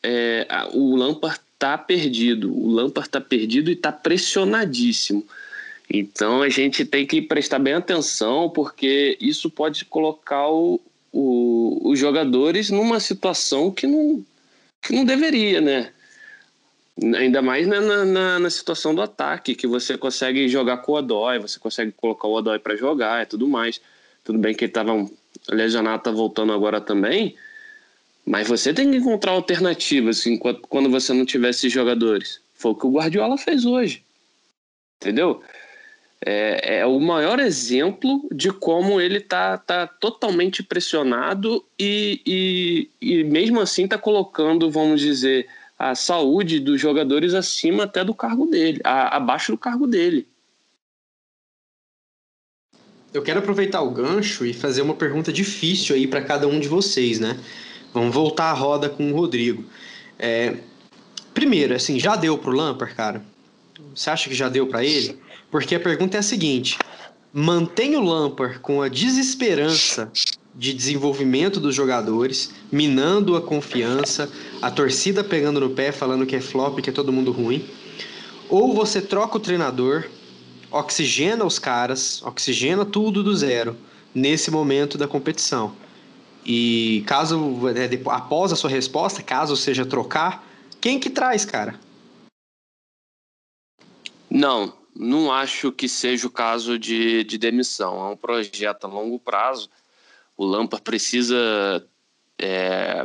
[0.03, 2.51] é, o Lampard está perdido.
[2.51, 5.23] O Lampard está perdido e está pressionadíssimo.
[5.91, 10.81] Então a gente tem que prestar bem atenção, porque isso pode colocar o,
[11.13, 14.25] o, os jogadores numa situação que não,
[14.83, 15.93] que não deveria, né?
[17.17, 21.39] Ainda mais na, na, na, situação do ataque, que você consegue jogar com o Odói,
[21.39, 23.81] você consegue colocar o Odói para jogar e tudo mais.
[24.23, 24.93] Tudo bem que ele estava
[25.49, 27.37] lesionado, tá voltando agora também,
[28.27, 32.41] mas você tem que encontrar alternativas assim, quando você não tiver esses jogadores.
[32.55, 34.05] Foi o que o Guardiola fez hoje.
[35.01, 35.43] Entendeu?
[36.25, 43.25] É, é o maior exemplo de como ele tá, tá totalmente pressionado e, e, e
[43.25, 45.49] mesmo assim tá colocando, vamos dizer,
[45.79, 50.29] a saúde dos jogadores acima até do cargo dele, a, abaixo do cargo dele.
[53.15, 56.69] Eu quero aproveitar o gancho e fazer uma pergunta difícil aí para cada um de
[56.69, 57.41] vocês, né?
[57.93, 59.65] Vamos voltar a roda com o Rodrigo.
[60.19, 60.59] É,
[61.35, 63.25] primeiro, assim, já deu pro Lampard, cara?
[63.95, 65.19] Você acha que já deu para ele?
[65.51, 66.79] Porque a pergunta é a seguinte:
[67.33, 70.11] mantém o Lampard com a desesperança
[70.55, 74.31] de desenvolvimento dos jogadores, minando a confiança,
[74.61, 77.65] a torcida pegando no pé, falando que é flop, que é todo mundo ruim.
[78.49, 80.07] Ou você troca o treinador,
[80.71, 83.77] oxigena os caras, oxigena tudo do zero
[84.15, 85.75] nesse momento da competição.
[86.45, 90.45] E caso é, após a sua resposta, caso seja trocar,
[90.81, 91.79] quem que traz, cara?
[94.29, 98.09] Não, não acho que seja o caso de, de demissão.
[98.09, 99.71] É um projeto a longo prazo.
[100.37, 101.87] O Lampard precisa.
[102.39, 103.05] É,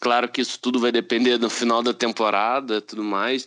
[0.00, 3.46] claro que isso tudo vai depender no final da temporada tudo mais.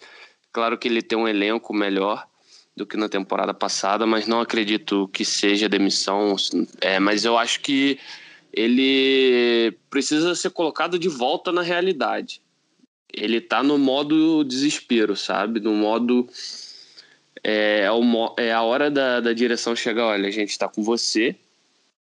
[0.52, 2.26] Claro que ele tem um elenco melhor
[2.76, 6.36] do que na temporada passada, mas não acredito que seja demissão.
[6.82, 8.00] É, mas eu acho que
[8.54, 12.42] ele precisa ser colocado de volta na realidade.
[13.14, 15.60] Ele tá no modo desespero, sabe?
[15.60, 16.28] No modo
[17.48, 21.36] é, é, é a hora da, da direção chegar, olha, a gente está com você,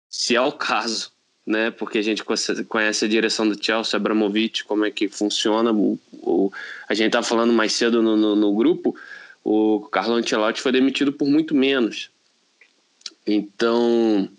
[0.09, 1.11] se é o caso,
[1.45, 1.69] né?
[1.69, 5.73] Porque a gente conhece a direção do Chelsea, Abramovich, como é que funciona.
[5.73, 6.49] O, o
[6.88, 8.95] a gente estava falando mais cedo no, no, no, grupo,
[9.43, 12.09] o Carlo Ancelotti foi demitido por muito menos.
[13.25, 14.30] Então,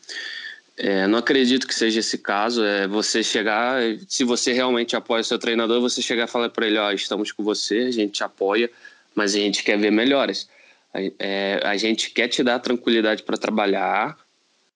[0.75, 2.65] é, não acredito que seja esse caso.
[2.65, 6.67] É você chegar, se você realmente apoia o seu treinador, você chegar e falar para
[6.67, 8.71] ele: ó, estamos com você, a gente te apoia,
[9.15, 10.49] mas a gente quer ver melhores.
[10.93, 14.19] É, a gente quer te dar tranquilidade para trabalhar,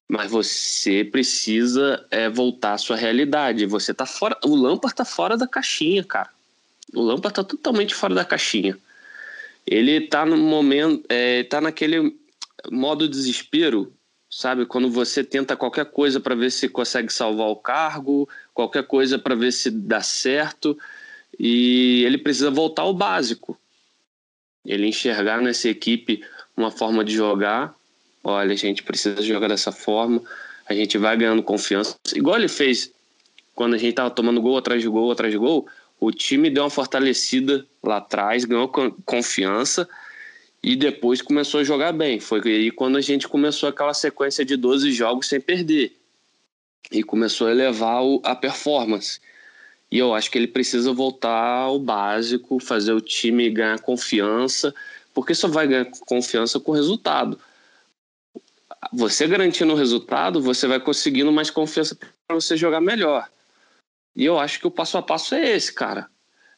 [0.09, 3.67] mas você precisa é, voltar à sua realidade.
[3.67, 4.39] Você tá fora.
[4.45, 6.31] O Lampard tá fora da caixinha, cara.
[6.95, 8.79] O Lampard tá totalmente fora da caixinha.
[9.67, 11.05] Ele tá no momento.
[11.09, 12.15] É, tá naquele
[12.71, 13.93] modo desespero
[14.33, 14.65] sabe?
[14.65, 19.35] Quando você tenta qualquer coisa para ver se consegue salvar o cargo, qualquer coisa para
[19.35, 20.77] ver se dá certo,
[21.39, 23.59] e ele precisa voltar ao básico.
[24.65, 26.23] Ele enxergar nessa equipe
[26.57, 27.75] uma forma de jogar.
[28.23, 30.23] Olha, a gente precisa jogar dessa forma,
[30.67, 31.97] a gente vai ganhando confiança.
[32.15, 32.93] Igual ele fez
[33.55, 35.67] quando a gente estava tomando gol atrás de gol atrás de gol,
[36.01, 38.69] o time deu uma fortalecida lá atrás, ganhou
[39.05, 39.89] confiança
[40.63, 42.21] e depois começou a jogar bem.
[42.21, 45.97] Foi aí quando a gente começou aquela sequência de 12 jogos sem perder
[46.91, 49.21] e começou a elevar a performance.
[49.93, 54.75] E eu acho que ele precisa voltar ao básico, fazer o time ganhar confiança,
[55.13, 57.39] porque só vai ganhar confiança com resultado.
[58.91, 63.29] Você garantindo o resultado, você vai conseguindo mais confiança para você jogar melhor.
[64.17, 66.09] E eu acho que o passo a passo é esse, cara.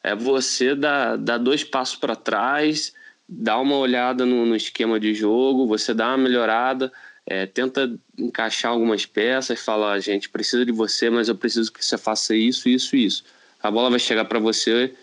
[0.01, 2.93] É você dar, dar dois passos para trás,
[3.27, 6.89] dá uma olhada no, no esquema de jogo, você dá uma melhorada,
[7.25, 11.83] é, tenta encaixar algumas peças, fala, a gente precisa de você, mas eu preciso que
[11.83, 13.23] você faça isso, isso, isso.
[13.61, 14.93] A bola vai chegar para você,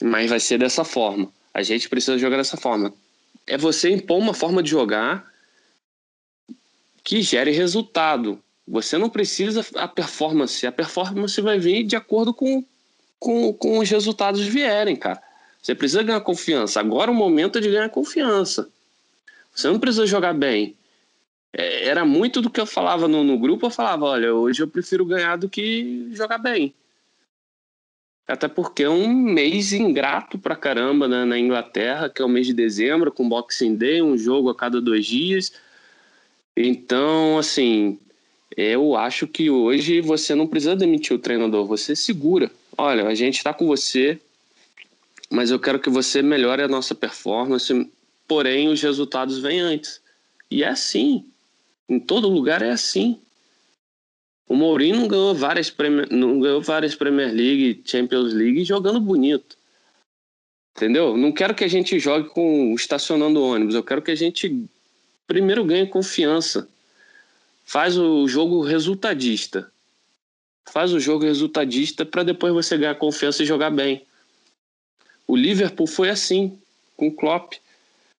[0.00, 1.30] mas vai ser dessa forma.
[1.52, 2.92] A gente precisa jogar dessa forma.
[3.46, 5.28] É você impor uma forma de jogar
[7.02, 8.40] que gere resultado.
[8.66, 10.66] Você não precisa a performance.
[10.66, 12.64] A performance vai vir de acordo com,
[13.18, 15.20] com, com os resultados vierem, cara.
[15.60, 16.78] Você precisa ganhar confiança.
[16.78, 18.68] Agora o momento é de ganhar confiança.
[19.54, 20.76] Você não precisa jogar bem.
[21.56, 23.66] É, era muito do que eu falava no, no grupo.
[23.66, 26.74] Eu falava: olha, hoje eu prefiro ganhar do que jogar bem.
[28.26, 32.46] Até porque é um mês ingrato pra caramba né, na Inglaterra, que é o mês
[32.46, 35.52] de dezembro, com Boxing Day, um jogo a cada dois dias.
[36.56, 37.98] Então, assim,
[38.56, 42.50] eu acho que hoje você não precisa demitir o treinador, você segura.
[42.78, 44.18] Olha, a gente está com você,
[45.30, 47.90] mas eu quero que você melhore a nossa performance,
[48.26, 50.00] porém os resultados vêm antes.
[50.50, 51.26] E é assim.
[51.88, 53.20] Em todo lugar é assim.
[54.46, 59.56] O Mourinho não ganhou várias Premier, não ganhou várias Premier League, Champions League jogando bonito.
[60.76, 61.16] Entendeu?
[61.16, 64.66] Não quero que a gente jogue com estacionando ônibus, eu quero que a gente
[65.26, 66.68] primeiro ganhe confiança.
[67.64, 69.70] Faz o jogo resultadista.
[70.66, 74.04] Faz o jogo resultadista para depois você ganhar confiança e jogar bem.
[75.26, 76.58] O Liverpool foi assim,
[76.96, 77.54] com o Klopp.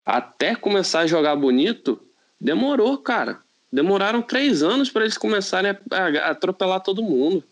[0.06, 2.02] Até começar a jogar bonito,
[2.40, 3.45] demorou, cara.
[3.76, 7.44] Demoraram três anos para eles começarem a, atropelar todo mundo.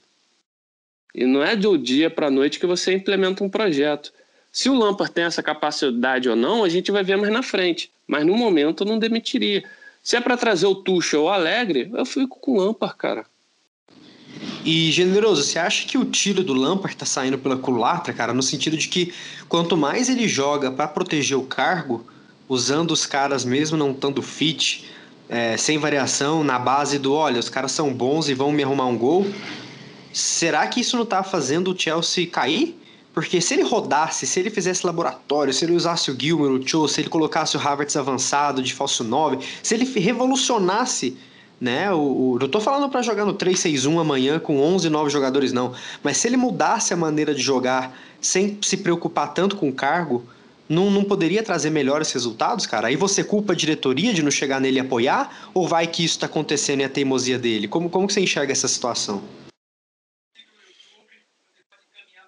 [1.13, 4.13] E não é do dia para a noite que você implementa um projeto.
[4.49, 7.91] Se o Lampard tem essa capacidade ou não, a gente vai ver mais na frente.
[8.07, 9.65] Mas no momento eu não demitiria.
[10.01, 13.25] Se é para trazer o Tuchel ou o Alegre, eu fico com o Lampard, cara.
[14.63, 18.33] E, Generoso, você acha que o tiro do Lampard tá saindo pela culatra, cara?
[18.33, 19.13] No sentido de que
[19.49, 22.07] quanto mais ele joga para proteger o cargo,
[22.47, 24.92] usando os caras mesmo não estando fit,
[25.29, 28.85] é, sem variação, na base do, olha, os caras são bons e vão me arrumar
[28.85, 29.25] um gol,
[30.11, 32.79] será que isso não tá fazendo o Chelsea cair?
[33.13, 36.87] Porque se ele rodasse, se ele fizesse laboratório, se ele usasse o Gilmer, o Cho,
[36.87, 41.15] se ele colocasse o Havertz avançado de falso 9, se ele revolucionasse
[41.63, 41.89] né?
[41.93, 45.73] O, o, não tô falando para jogar no 3-6-1 amanhã com 11 novos jogadores, não.
[46.03, 50.25] Mas se ele mudasse a maneira de jogar sem se preocupar tanto com o cargo,
[50.73, 52.87] não, não poderia trazer melhores resultados, cara?
[52.87, 55.51] Aí você culpa a diretoria de não chegar nele e apoiar?
[55.53, 57.67] Ou vai que isso está acontecendo e a teimosia dele?
[57.67, 59.23] Como, como que você enxerga essa situação?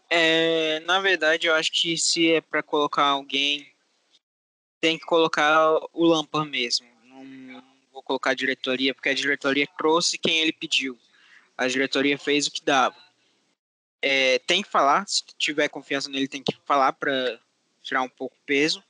[0.09, 3.67] É, na verdade, eu acho que se é para colocar alguém,
[4.79, 5.59] tem que colocar
[5.91, 6.95] o Lampard mesmo
[7.95, 10.99] vou colocar a diretoria, porque a diretoria trouxe quem ele pediu.
[11.57, 12.97] A diretoria fez o que dava.
[14.01, 17.39] É, tem que falar, se tiver confiança nele, tem que falar para
[17.86, 18.83] tirar um pouco o peso.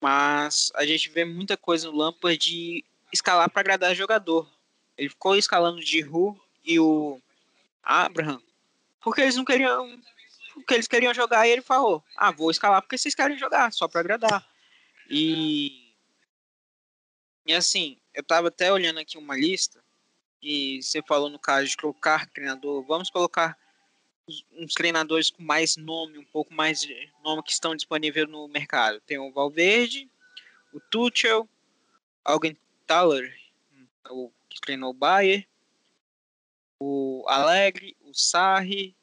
[0.00, 4.48] Mas a gente vê muita coisa no Lampard de escalar para agradar jogador.
[4.96, 7.20] Ele ficou escalando de Ru e o
[7.82, 8.40] Abraham
[9.00, 10.00] porque eles não queriam
[10.54, 13.88] porque eles queriam jogar e ele falou: "Ah, vou escalar porque vocês querem jogar, só
[13.88, 14.46] para agradar".
[15.08, 15.94] E
[17.46, 19.82] e assim, eu estava até olhando aqui uma lista
[20.42, 23.56] e você falou no caso de colocar treinador, vamos colocar
[24.52, 29.00] uns treinadores com mais nome, um pouco mais de nome que estão disponíveis no mercado.
[29.00, 30.10] Tem o Valverde,
[30.72, 31.48] o Tuchel,
[32.24, 32.56] alguém
[32.86, 33.34] Thaler,
[34.10, 35.46] o que treinou o Bayern,
[36.78, 38.94] o Alegre, o Sarri,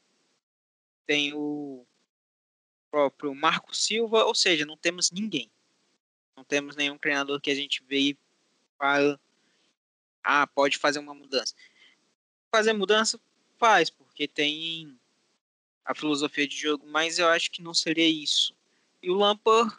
[1.05, 1.85] tem o
[2.89, 5.51] próprio Marco Silva, ou seja, não temos ninguém.
[6.35, 8.17] Não temos nenhum treinador que a gente vê
[8.77, 9.19] fala,
[10.23, 11.55] ah, pode fazer uma mudança.
[12.51, 13.19] Fazer mudança
[13.57, 14.97] faz, porque tem
[15.85, 18.53] a filosofia de jogo, mas eu acho que não seria isso.
[19.01, 19.71] E o Lampard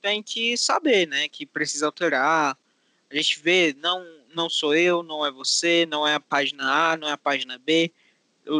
[0.00, 2.56] tem que saber, né, que precisa alterar.
[3.10, 6.96] A gente vê, não não sou eu, não é você, não é a página A,
[6.96, 7.92] não é a página B,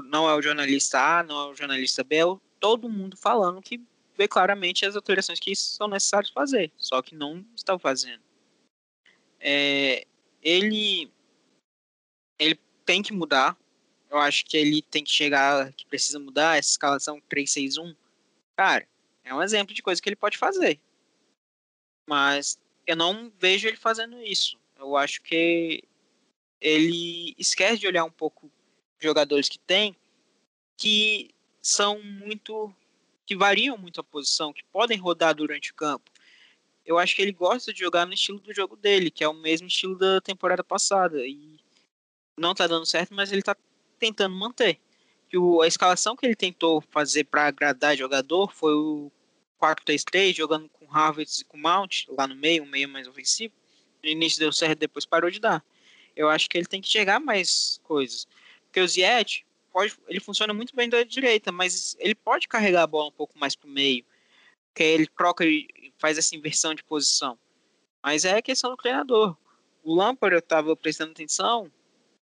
[0.09, 2.25] não é o jornalista A, não é o jornalista B, é
[2.59, 3.81] todo mundo falando que
[4.17, 8.23] vê claramente as alterações que são necessárias fazer, só que não estão fazendo.
[9.39, 10.07] É,
[10.43, 11.11] ele,
[12.39, 13.57] ele tem que mudar.
[14.11, 17.95] Eu acho que ele tem que chegar, que precisa mudar essa escalação 3-6-1.
[18.57, 18.87] Cara,
[19.23, 20.81] é um exemplo de coisa que ele pode fazer.
[22.09, 24.59] Mas eu não vejo ele fazendo isso.
[24.77, 25.85] Eu acho que
[26.61, 28.51] ele esquece de olhar um pouco
[28.99, 29.97] jogadores que tem
[30.77, 31.31] que
[31.61, 32.75] são muito
[33.27, 36.11] que variam muito a posição, que podem rodar durante o campo.
[36.85, 39.35] Eu acho que ele gosta de jogar no estilo do jogo dele, que é o
[39.35, 41.25] mesmo estilo da temporada passada.
[41.25, 41.61] E
[42.37, 43.55] não tá dando certo, mas ele tá
[44.01, 44.81] tentando manter.
[45.29, 49.13] Que o, a escalação que ele tentou fazer para agradar jogador foi o
[49.61, 53.55] 4-3-3, jogando com Harvard e com Mount lá no meio, um meio mais ofensivo.
[54.03, 55.63] No início deu certo, depois parou de dar.
[56.17, 58.27] Eu acho que ele tem que chegar mais coisas.
[58.65, 62.87] Porque o Ziet, pode, ele funciona muito bem da direita, mas ele pode carregar a
[62.87, 64.05] bola um pouco mais para o meio,
[64.75, 67.39] que ele troca e faz essa inversão de posição.
[68.03, 69.37] Mas é questão do treinador.
[69.83, 71.71] O Lampard, eu estava prestando atenção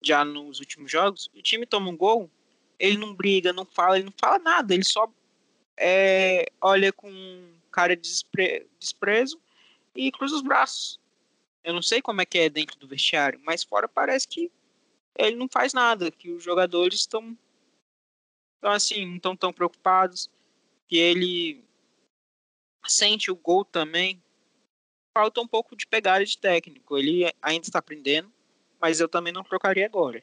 [0.03, 2.30] já nos últimos jogos, o time toma um gol,
[2.78, 5.11] ele não briga, não fala, ele não fala nada, ele só
[5.76, 7.11] é, olha com
[7.70, 9.40] cara de despre, desprezo
[9.94, 10.98] e cruza os braços.
[11.62, 14.51] Eu não sei como é que é dentro do vestiário, mas fora parece que
[15.18, 17.36] ele não faz nada, que os jogadores estão
[18.61, 20.30] então assim, não estão tão preocupados,
[20.86, 21.64] que ele
[22.86, 24.22] sente o gol também.
[25.16, 26.96] Falta um pouco de pegada de técnico.
[26.98, 28.30] Ele ainda está aprendendo,
[28.81, 30.22] mas eu também não trocaria agora.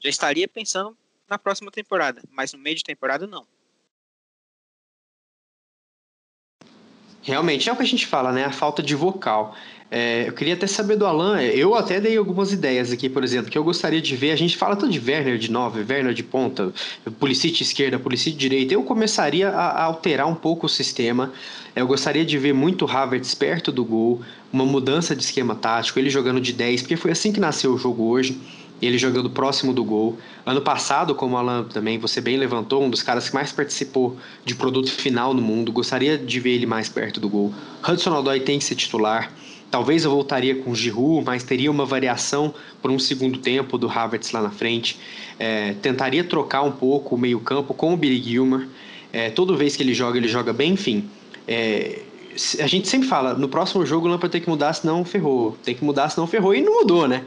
[0.00, 0.96] Já estaria pensando
[1.28, 3.46] na próxima temporada, mas no meio de temporada não.
[7.22, 8.44] Realmente é o que a gente fala, né?
[8.44, 9.56] A falta de vocal.
[9.90, 13.50] É, eu queria até saber do Alan, eu até dei algumas ideias aqui, por exemplo,
[13.50, 14.32] que eu gostaria de ver.
[14.32, 16.72] A gente fala tanto de Werner de 9, Werner de ponta,
[17.20, 18.74] Policite esquerda, Policite direita.
[18.74, 21.32] Eu começaria a, a, alterar um pouco o sistema.
[21.76, 24.20] Eu gostaria de ver muito Havertz perto do gol,
[24.52, 27.78] uma mudança de esquema tático, ele jogando de 10, porque foi assim que nasceu o
[27.78, 28.40] jogo hoje
[28.82, 30.18] ele jogando próximo do gol.
[30.44, 34.54] Ano passado, como Alan também você bem levantou, um dos caras que mais participou de
[34.54, 37.54] produto final no mundo, gostaria de ver ele mais perto do gol.
[37.88, 39.32] Hudson Odoi tem que ser titular.
[39.74, 43.90] Talvez eu voltaria com o Giroud, mas teria uma variação por um segundo tempo do
[43.90, 44.96] Havertz lá na frente.
[45.36, 48.68] É, tentaria trocar um pouco o meio campo com o Billy Gilmer.
[49.12, 51.10] É, toda vez que ele joga, ele joga bem, enfim.
[51.48, 52.02] É,
[52.60, 55.58] a gente sempre fala, no próximo jogo o Lampard tem que mudar, senão ferrou.
[55.64, 56.54] Tem que mudar, senão ferrou.
[56.54, 57.24] E não mudou, né?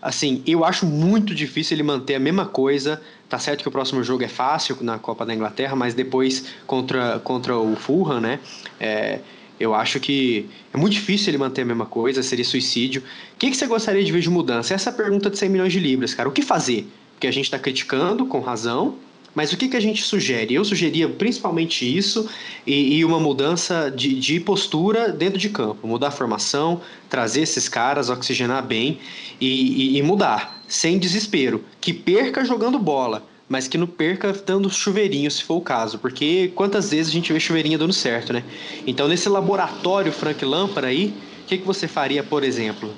[0.00, 3.02] Assim, eu acho muito difícil ele manter a mesma coisa.
[3.28, 7.18] Tá certo que o próximo jogo é fácil na Copa da Inglaterra, mas depois contra,
[7.18, 8.40] contra o Fulham, né?
[8.80, 9.18] É,
[9.58, 13.02] eu acho que é muito difícil ele manter a mesma coisa, seria suicídio.
[13.34, 14.74] O que, que você gostaria de ver de mudança?
[14.74, 16.28] Essa é a pergunta de 100 milhões de libras, cara.
[16.28, 16.86] O que fazer?
[17.14, 18.96] Porque a gente está criticando, com razão,
[19.34, 20.54] mas o que, que a gente sugere?
[20.54, 22.28] Eu sugeria principalmente isso
[22.66, 25.86] e, e uma mudança de, de, postura dentro de campo.
[25.86, 28.98] Mudar a formação, trazer esses caras, oxigenar bem
[29.40, 31.64] e, e, e mudar, sem desespero.
[31.80, 35.98] Que perca jogando bola, mas que não perca dando chuveirinho, se for o caso.
[35.98, 38.42] Porque quantas vezes a gente vê chuveirinho dando certo, né?
[38.86, 42.96] Então, nesse laboratório Frank Lampard aí, o que, que você faria, por exemplo?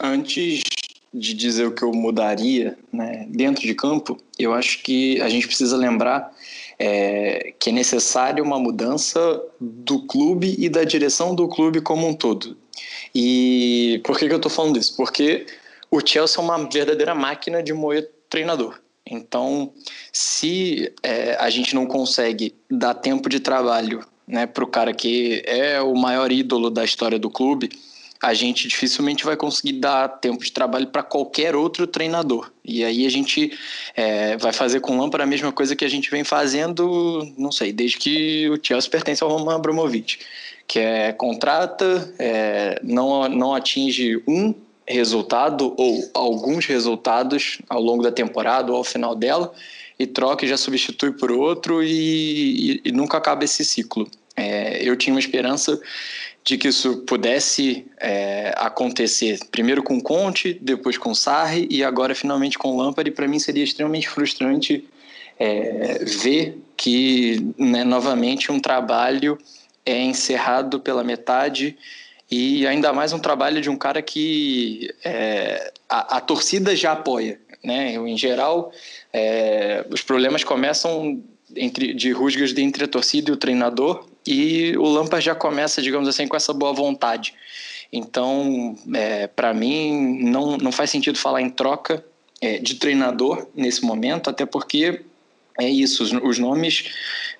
[0.00, 0.62] Antes
[1.12, 5.46] de dizer o que eu mudaria né, dentro de campo, eu acho que a gente
[5.46, 6.32] precisa lembrar
[6.78, 9.20] é, que é necessária uma mudança
[9.60, 12.56] do clube e da direção do clube como um todo.
[13.14, 14.96] E por que, que eu estou falando isso?
[14.96, 15.44] Porque
[15.90, 18.78] o Chelsea é uma verdadeira máquina de moer treinador.
[19.10, 19.72] Então,
[20.12, 25.42] se é, a gente não consegue dar tempo de trabalho né, para o cara que
[25.46, 27.70] é o maior ídolo da história do clube,
[28.20, 32.50] a gente dificilmente vai conseguir dar tempo de trabalho para qualquer outro treinador.
[32.64, 33.56] E aí a gente
[33.94, 37.52] é, vai fazer com o Lampard a mesma coisa que a gente vem fazendo, não
[37.52, 40.18] sei, desde que o Chelsea pertence ao Roman Abramovich,
[40.66, 44.52] que é contrata, é, não, não atinge um
[44.88, 49.52] resultado ou alguns resultados ao longo da temporada ou ao final dela
[49.98, 54.08] e troca e já substitui por outro e, e, e nunca acaba esse ciclo.
[54.36, 55.80] É, eu tinha uma esperança
[56.44, 62.56] de que isso pudesse é, acontecer primeiro com Conte, depois com Sarri e agora finalmente
[62.56, 63.10] com Lampard.
[63.10, 64.88] Para mim seria extremamente frustrante
[65.38, 69.36] é, ver que né, novamente um trabalho
[69.84, 71.76] é encerrado pela metade
[72.30, 77.40] e ainda mais um trabalho de um cara que é, a, a, torcida já apoia.
[77.64, 77.94] Né?
[77.94, 78.70] Em geral,
[79.12, 81.22] é, os problemas começam
[81.56, 86.06] entre, de rusgas entre a torcida e o treinador, e o Lampard já começa, digamos
[86.06, 87.34] assim, com essa boa vontade.
[87.90, 92.04] Então, é, para mim, não, não faz sentido falar em troca
[92.40, 95.02] é, de treinador nesse momento, até porque
[95.58, 96.92] é isso, os, os, nomes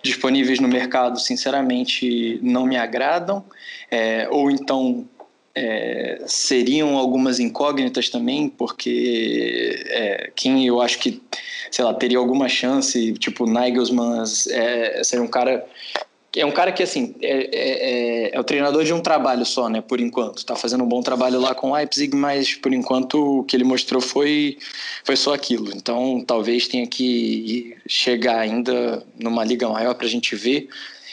[0.02, 3.44] disponíveis no mercado, sinceramente, não me agradam,
[3.90, 5.08] é, ou então
[5.54, 11.22] é, seriam algumas incógnitas também, porque é, quem eu acho que,
[11.70, 15.64] sei lá, teria alguma chance, tipo, Nigelsmann é, seria um cara
[16.36, 19.68] é um cara que, assim, é, é, é, é, o treinador de um trabalho só,
[19.68, 20.44] né, por enquanto.
[20.44, 23.64] Tá fazendo um bom trabalho lá com o Leipzig, mas por enquanto o que ele
[23.64, 24.58] mostrou foi,
[25.04, 25.70] foi só aquilo.
[25.74, 30.68] Então, talvez tenha que chegar ainda numa liga maior para a gente ver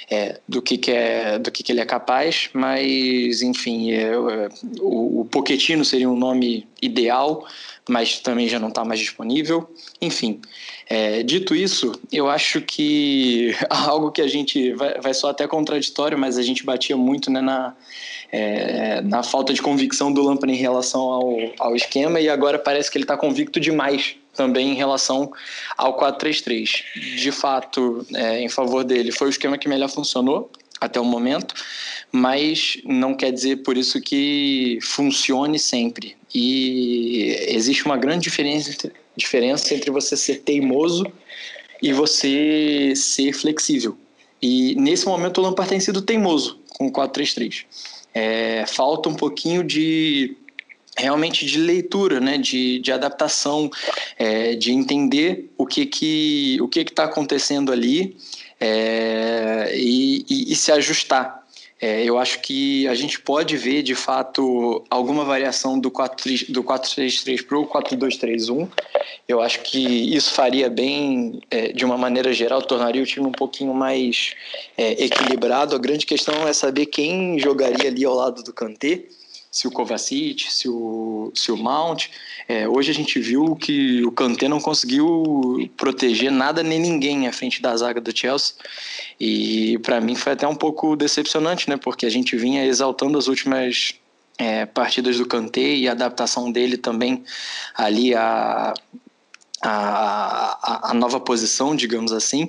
[0.10, 5.22] é, do que, que é do que, que ele é capaz, mas enfim, é, o,
[5.22, 7.46] o Pochettino seria um nome ideal,
[7.88, 9.70] mas também já não está mais disponível.
[10.02, 10.42] Enfim,
[10.90, 16.18] é, dito isso, eu acho que algo que a gente vai, vai só até contraditório,
[16.18, 17.76] mas a gente batia muito né, na,
[18.32, 22.90] é, na falta de convicção do Lampard em relação ao, ao esquema e agora parece
[22.90, 25.32] que ele está convicto demais também em relação
[25.78, 26.84] ao 4-3-3.
[27.18, 31.56] De fato, é, em favor dele, foi o esquema que melhor funcionou até o momento,
[32.12, 36.18] mas não quer dizer por isso que funcione sempre.
[36.38, 41.06] E existe uma grande diferença, diferença entre você ser teimoso
[41.82, 43.98] e você ser flexível.
[44.42, 47.64] E nesse momento o Lampard tem sido teimoso com o 4-3-3.
[48.14, 50.36] É, falta um pouquinho de
[50.98, 53.70] realmente de leitura, né, de, de adaptação,
[54.20, 58.18] é, de entender o que que o que está acontecendo ali
[58.60, 61.45] é, e, e, e, se ajustar.
[61.86, 66.64] É, eu acho que a gente pode ver de fato alguma variação do 4-3-3 do
[67.46, 68.68] para o 4-2-3-1.
[69.28, 69.78] Eu acho que
[70.16, 74.34] isso faria bem, é, de uma maneira geral, tornaria o time um pouquinho mais
[74.76, 75.76] é, equilibrado.
[75.76, 79.04] A grande questão é saber quem jogaria ali ao lado do Kanté
[79.56, 82.10] se o Kovacic, se o, se o Mount.
[82.46, 87.32] É, hoje a gente viu que o Kanté não conseguiu proteger nada nem ninguém à
[87.32, 88.54] frente da zaga do Chelsea.
[89.18, 91.78] E para mim foi até um pouco decepcionante, né?
[91.78, 93.96] Porque a gente vinha exaltando as últimas
[94.38, 97.24] é, partidas do Kanté e a adaptação dele também
[97.78, 98.74] ali a,
[99.62, 102.46] a, a, nova posição, digamos assim,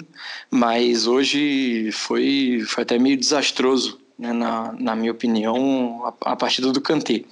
[0.50, 6.72] mas hoje foi, foi até meio desastroso né, na, na minha opinião, a, a partida
[6.72, 7.24] do Kanté.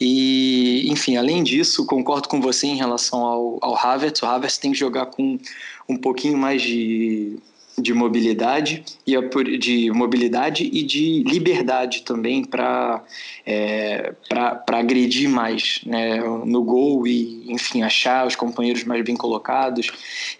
[0.00, 4.20] E, enfim, além disso, concordo com você em relação ao, ao Havertz.
[4.22, 5.38] O Havertz tem que jogar com
[5.88, 7.38] um pouquinho mais de
[7.78, 13.02] de mobilidade e de mobilidade e de liberdade também para
[13.46, 19.88] é, para agredir mais né, no gol e enfim achar os companheiros mais bem colocados.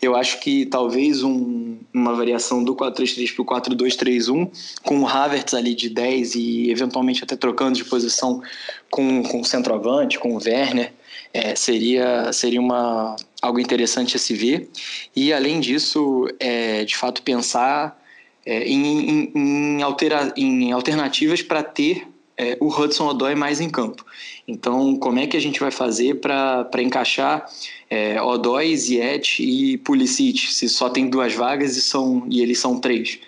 [0.01, 4.51] Eu acho que talvez um, uma variação do 4-3-3 para o 4-2-3-1
[4.83, 8.43] com o Havertz ali de 10 e eventualmente até trocando de posição
[8.91, 10.93] com, com o centroavante com o Werner
[11.33, 14.70] é, seria, seria uma, algo interessante a se ver.
[15.14, 18.01] E, além disso, é, de fato, pensar
[18.47, 23.68] é, em, em, em, altera, em alternativas para ter é, o Hudson Odoi mais em
[23.68, 24.07] campo.
[24.47, 27.47] Então, como é que a gente vai fazer para encaixar
[27.90, 32.80] é, Odoi, Ziet e Pulisic, se só tem duas vagas e, são, e eles são
[32.80, 33.18] três?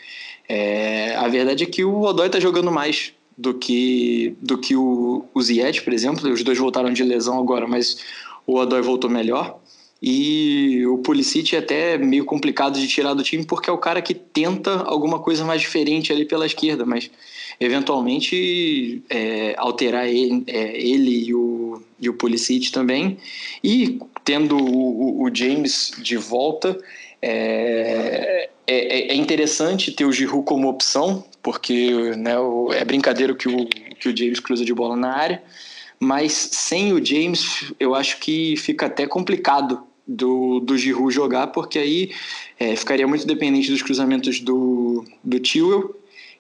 [0.49, 5.25] É, a verdade é que o Odoi está jogando mais do que, do que o,
[5.35, 6.31] o Ziyech, por exemplo.
[6.31, 7.99] Os dois voltaram de lesão agora, mas
[8.47, 9.59] o Odoi voltou melhor.
[10.07, 14.03] E o Pulisic é até meio complicado de tirar do time porque é o cara
[14.03, 17.11] que tenta alguma coisa mais diferente ali pela esquerda, mas
[17.59, 23.17] eventualmente é, alterar ele, é, ele, e, o, e o Pulisic também.
[23.63, 26.79] E tendo o, o James de volta,
[27.23, 32.35] é, é, é, interessante ter o Giroud como opção, porque né,
[32.77, 33.65] é brincadeira que o,
[33.99, 35.43] que o James cruza de bola na área,
[35.99, 41.79] mas sem o James eu acho que fica até complicado do, do Giroud jogar, porque
[41.79, 42.13] aí
[42.59, 45.97] é, ficaria muito dependente dos cruzamentos do, do Tewell,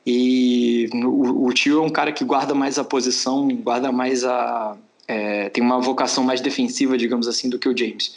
[0.07, 4.77] e o, o Tio é um cara que guarda mais a posição, guarda mais a.
[5.09, 8.15] É, tem uma vocação mais defensiva, digamos assim, do que o James.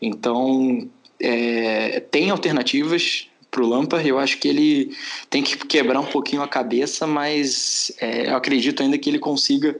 [0.00, 0.88] Então,
[1.20, 4.06] é, tem alternativas, para o Lampard.
[4.06, 4.96] Eu acho que ele
[5.30, 9.78] tem que quebrar um pouquinho a cabeça, mas é, eu acredito ainda que ele consiga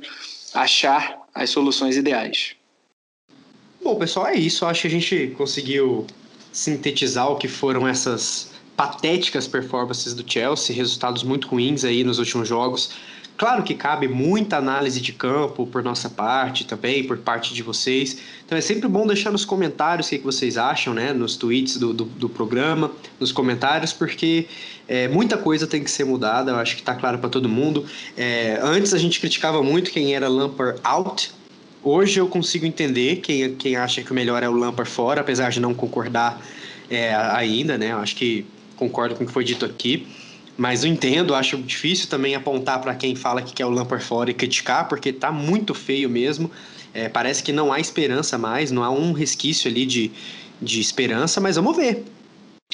[0.54, 2.54] achar as soluções ideais.
[3.82, 4.66] Bom, pessoal, é isso.
[4.66, 6.06] Acho que a gente conseguiu
[6.52, 12.48] sintetizar o que foram essas patéticas performances do Chelsea, resultados muito ruins aí nos últimos
[12.48, 12.90] jogos.
[13.36, 18.18] Claro que cabe muita análise de campo por nossa parte também, por parte de vocês.
[18.44, 21.12] Então é sempre bom deixar nos comentários o que, que vocês acham, né?
[21.12, 22.90] Nos tweets do, do, do programa,
[23.20, 24.48] nos comentários, porque
[24.88, 27.86] é, muita coisa tem que ser mudada, eu acho que está claro para todo mundo.
[28.16, 31.30] É, antes a gente criticava muito quem era Lampard out.
[31.90, 35.48] Hoje eu consigo entender quem, quem acha que o melhor é o Lampard fora, apesar
[35.48, 36.38] de não concordar
[36.90, 37.92] é, ainda, né?
[37.92, 38.44] Eu acho que
[38.76, 40.06] concordo com o que foi dito aqui.
[40.54, 44.30] Mas eu entendo, acho difícil também apontar para quem fala que quer o Lampard fora
[44.30, 46.50] e criticar, porque tá muito feio mesmo.
[46.92, 50.10] É, parece que não há esperança mais, não há um resquício ali de,
[50.60, 52.04] de esperança, mas vamos ver.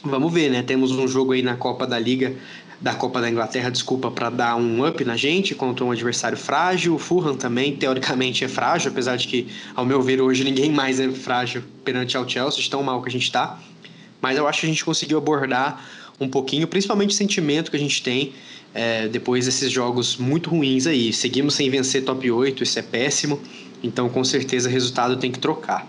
[0.03, 0.61] Vamos ver, né?
[0.61, 2.35] Temos um jogo aí na Copa da Liga,
[2.80, 6.94] da Copa da Inglaterra, desculpa, para dar um up na gente contra um adversário frágil.
[6.94, 11.01] O Fulham também, teoricamente, é frágil, apesar de que, ao meu ver, hoje ninguém mais
[11.01, 13.59] é frágil perante ao Chelsea, de tão mal que a gente está.
[14.20, 15.84] Mas eu acho que a gente conseguiu abordar
[16.20, 18.32] um pouquinho, principalmente o sentimento que a gente tem
[18.74, 21.12] é, depois desses jogos muito ruins aí.
[21.12, 23.40] Seguimos sem vencer top 8, isso é péssimo,
[23.82, 25.86] então com certeza o resultado tem que trocar.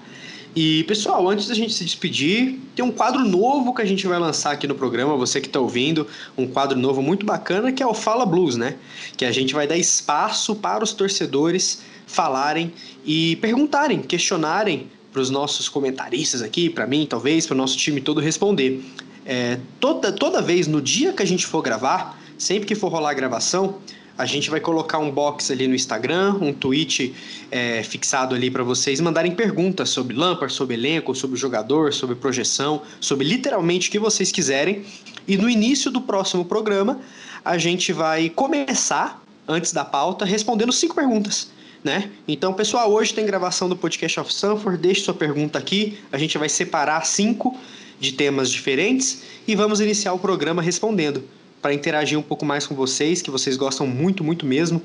[0.55, 4.17] E pessoal, antes da gente se despedir, tem um quadro novo que a gente vai
[4.17, 6.07] lançar aqui no programa, você que está ouvindo,
[6.37, 8.77] um quadro novo muito bacana que é o Fala Blues, né?
[9.17, 12.71] Que a gente vai dar espaço para os torcedores falarem
[13.03, 17.99] e perguntarem, questionarem para os nossos comentaristas aqui, para mim, talvez, para o nosso time
[17.99, 18.81] todo responder.
[19.25, 23.09] É, toda, toda vez no dia que a gente for gravar, sempre que for rolar
[23.09, 23.79] a gravação,
[24.17, 27.13] a gente vai colocar um box ali no Instagram, um tweet
[27.51, 32.81] é, fixado ali para vocês mandarem perguntas sobre Lampard, sobre elenco, sobre jogador, sobre projeção,
[33.01, 34.85] sobre literalmente o que vocês quiserem.
[35.27, 37.01] E no início do próximo programa,
[37.43, 41.51] a gente vai começar, antes da pauta, respondendo cinco perguntas.
[41.83, 42.09] Né?
[42.27, 44.81] Então, pessoal, hoje tem gravação do podcast of Sanford.
[44.81, 45.99] Deixe sua pergunta aqui.
[46.11, 47.55] A gente vai separar cinco
[47.99, 51.23] de temas diferentes e vamos iniciar o programa respondendo
[51.65, 54.79] para interagir um pouco mais com vocês, que vocês gostam muito, muito mesmo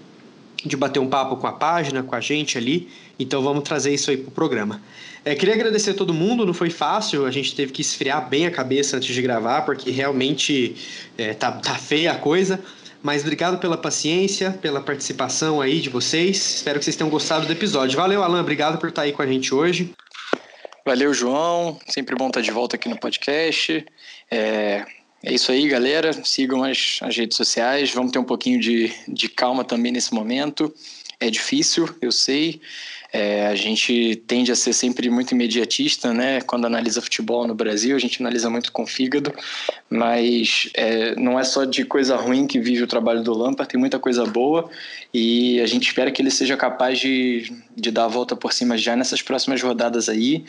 [0.64, 2.88] de bater um papo com a página, com a gente ali.
[3.18, 4.80] Então vamos trazer isso aí para o programa.
[5.22, 8.46] É, queria agradecer a todo mundo, não foi fácil, a gente teve que esfriar bem
[8.46, 10.74] a cabeça antes de gravar, porque realmente
[11.18, 12.58] é, tá, tá feia a coisa.
[13.02, 16.38] Mas obrigado pela paciência, pela participação aí de vocês.
[16.38, 17.94] Espero que vocês tenham gostado do episódio.
[17.98, 19.92] Valeu, Alan, obrigado por estar aí com a gente hoje.
[20.86, 21.78] Valeu, João.
[21.88, 23.84] Sempre bom estar de volta aqui no podcast.
[24.30, 24.86] É,
[25.22, 26.12] é isso aí, galera.
[26.24, 27.92] Sigam as, as redes sociais.
[27.92, 30.74] Vamos ter um pouquinho de, de calma também nesse momento.
[31.18, 32.60] É difícil, eu sei.
[33.12, 36.40] É, a gente tende a ser sempre muito imediatista, né?
[36.40, 39.32] Quando analisa futebol no Brasil, a gente analisa muito com fígado,
[39.88, 43.80] mas é, não é só de coisa ruim que vive o trabalho do Lampard, tem
[43.80, 44.70] muita coisa boa
[45.12, 48.78] e a gente espera que ele seja capaz de, de dar a volta por cima
[48.78, 50.44] já nessas próximas rodadas aí.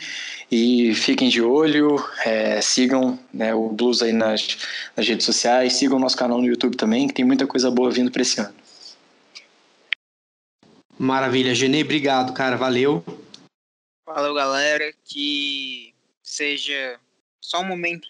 [0.52, 4.58] E fiquem de olho, é, sigam né, o Blues aí nas,
[4.96, 7.90] nas redes sociais, sigam o nosso canal no YouTube também, que tem muita coisa boa
[7.90, 8.54] vindo para esse ano.
[11.02, 13.04] Maravilha, Genê, obrigado, cara, valeu.
[14.06, 17.00] Valeu, galera, que seja
[17.42, 18.08] só um momento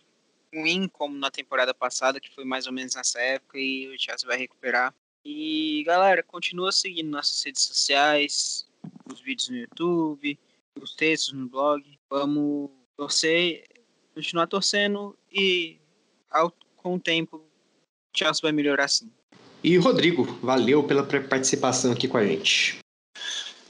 [0.54, 4.28] ruim, como na temporada passada, que foi mais ou menos nessa época, e o Chelsea
[4.28, 4.94] vai recuperar.
[5.24, 8.68] E, galera, continua seguindo nossas redes sociais,
[9.10, 10.38] os vídeos no YouTube,
[10.82, 11.82] os textos no blog.
[12.10, 13.70] Vamos torcer,
[14.14, 15.80] continuar torcendo e,
[16.30, 19.10] ao, com o tempo, o Chelsea vai melhorar sim.
[19.64, 22.81] E Rodrigo, valeu pela participação aqui com a gente.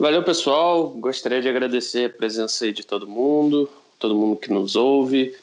[0.01, 0.89] Valeu, pessoal.
[0.89, 3.69] Gostaria de agradecer a presença aí de todo mundo,
[3.99, 5.35] todo mundo que nos ouve.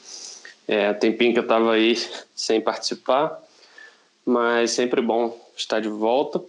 [0.66, 1.96] É, tempinho que eu estava aí
[2.34, 3.40] sem participar,
[4.26, 6.42] mas sempre bom estar de volta.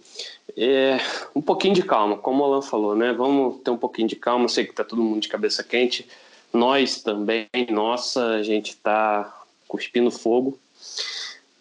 [0.56, 0.98] É,
[1.36, 3.12] um pouquinho de calma, como o Alan falou, né?
[3.12, 4.48] Vamos ter um pouquinho de calma.
[4.48, 6.04] Sei que está todo mundo de cabeça quente.
[6.52, 10.58] Nós também, nossa, a gente está cuspindo fogo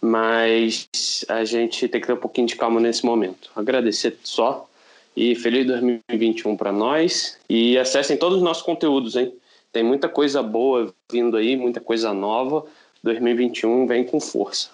[0.02, 0.88] mas
[1.28, 3.52] a gente tem que ter um pouquinho de calma nesse momento.
[3.54, 4.69] Agradecer só
[5.20, 9.34] e feliz 2021 para nós e acessem todos os nossos conteúdos, hein?
[9.70, 12.66] Tem muita coisa boa vindo aí, muita coisa nova.
[13.04, 14.70] 2021 vem com força.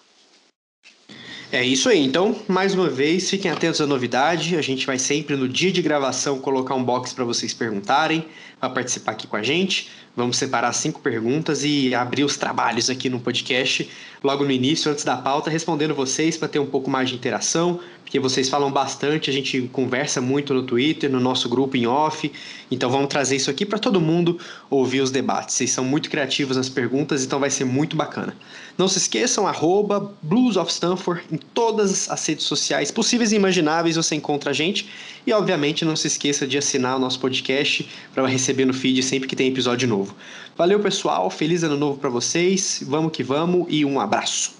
[1.51, 1.99] É isso aí.
[1.99, 4.55] Então, mais uma vez, fiquem atentos à novidade.
[4.55, 8.25] A gente vai sempre no dia de gravação colocar um box para vocês perguntarem,
[8.59, 9.89] para participar aqui com a gente.
[10.15, 13.89] Vamos separar cinco perguntas e abrir os trabalhos aqui no podcast
[14.25, 17.79] logo no início, antes da pauta, respondendo vocês para ter um pouco mais de interação,
[18.05, 22.31] porque vocês falam bastante, a gente conversa muito no Twitter, no nosso grupo em off.
[22.69, 24.39] Então vamos trazer isso aqui para todo mundo
[24.69, 25.55] ouvir os debates.
[25.55, 28.35] Vocês são muito criativos nas perguntas, então vai ser muito bacana.
[28.77, 33.95] Não se esqueçam, arroba Blues of Stanford em todas as redes sociais possíveis e imagináveis
[33.95, 34.87] você encontra a gente.
[35.25, 39.27] E obviamente não se esqueça de assinar o nosso podcast para receber no feed sempre
[39.27, 40.15] que tem episódio novo.
[40.57, 41.29] Valeu, pessoal.
[41.29, 42.81] Feliz ano novo para vocês.
[42.87, 44.55] Vamos que vamos e um abraço.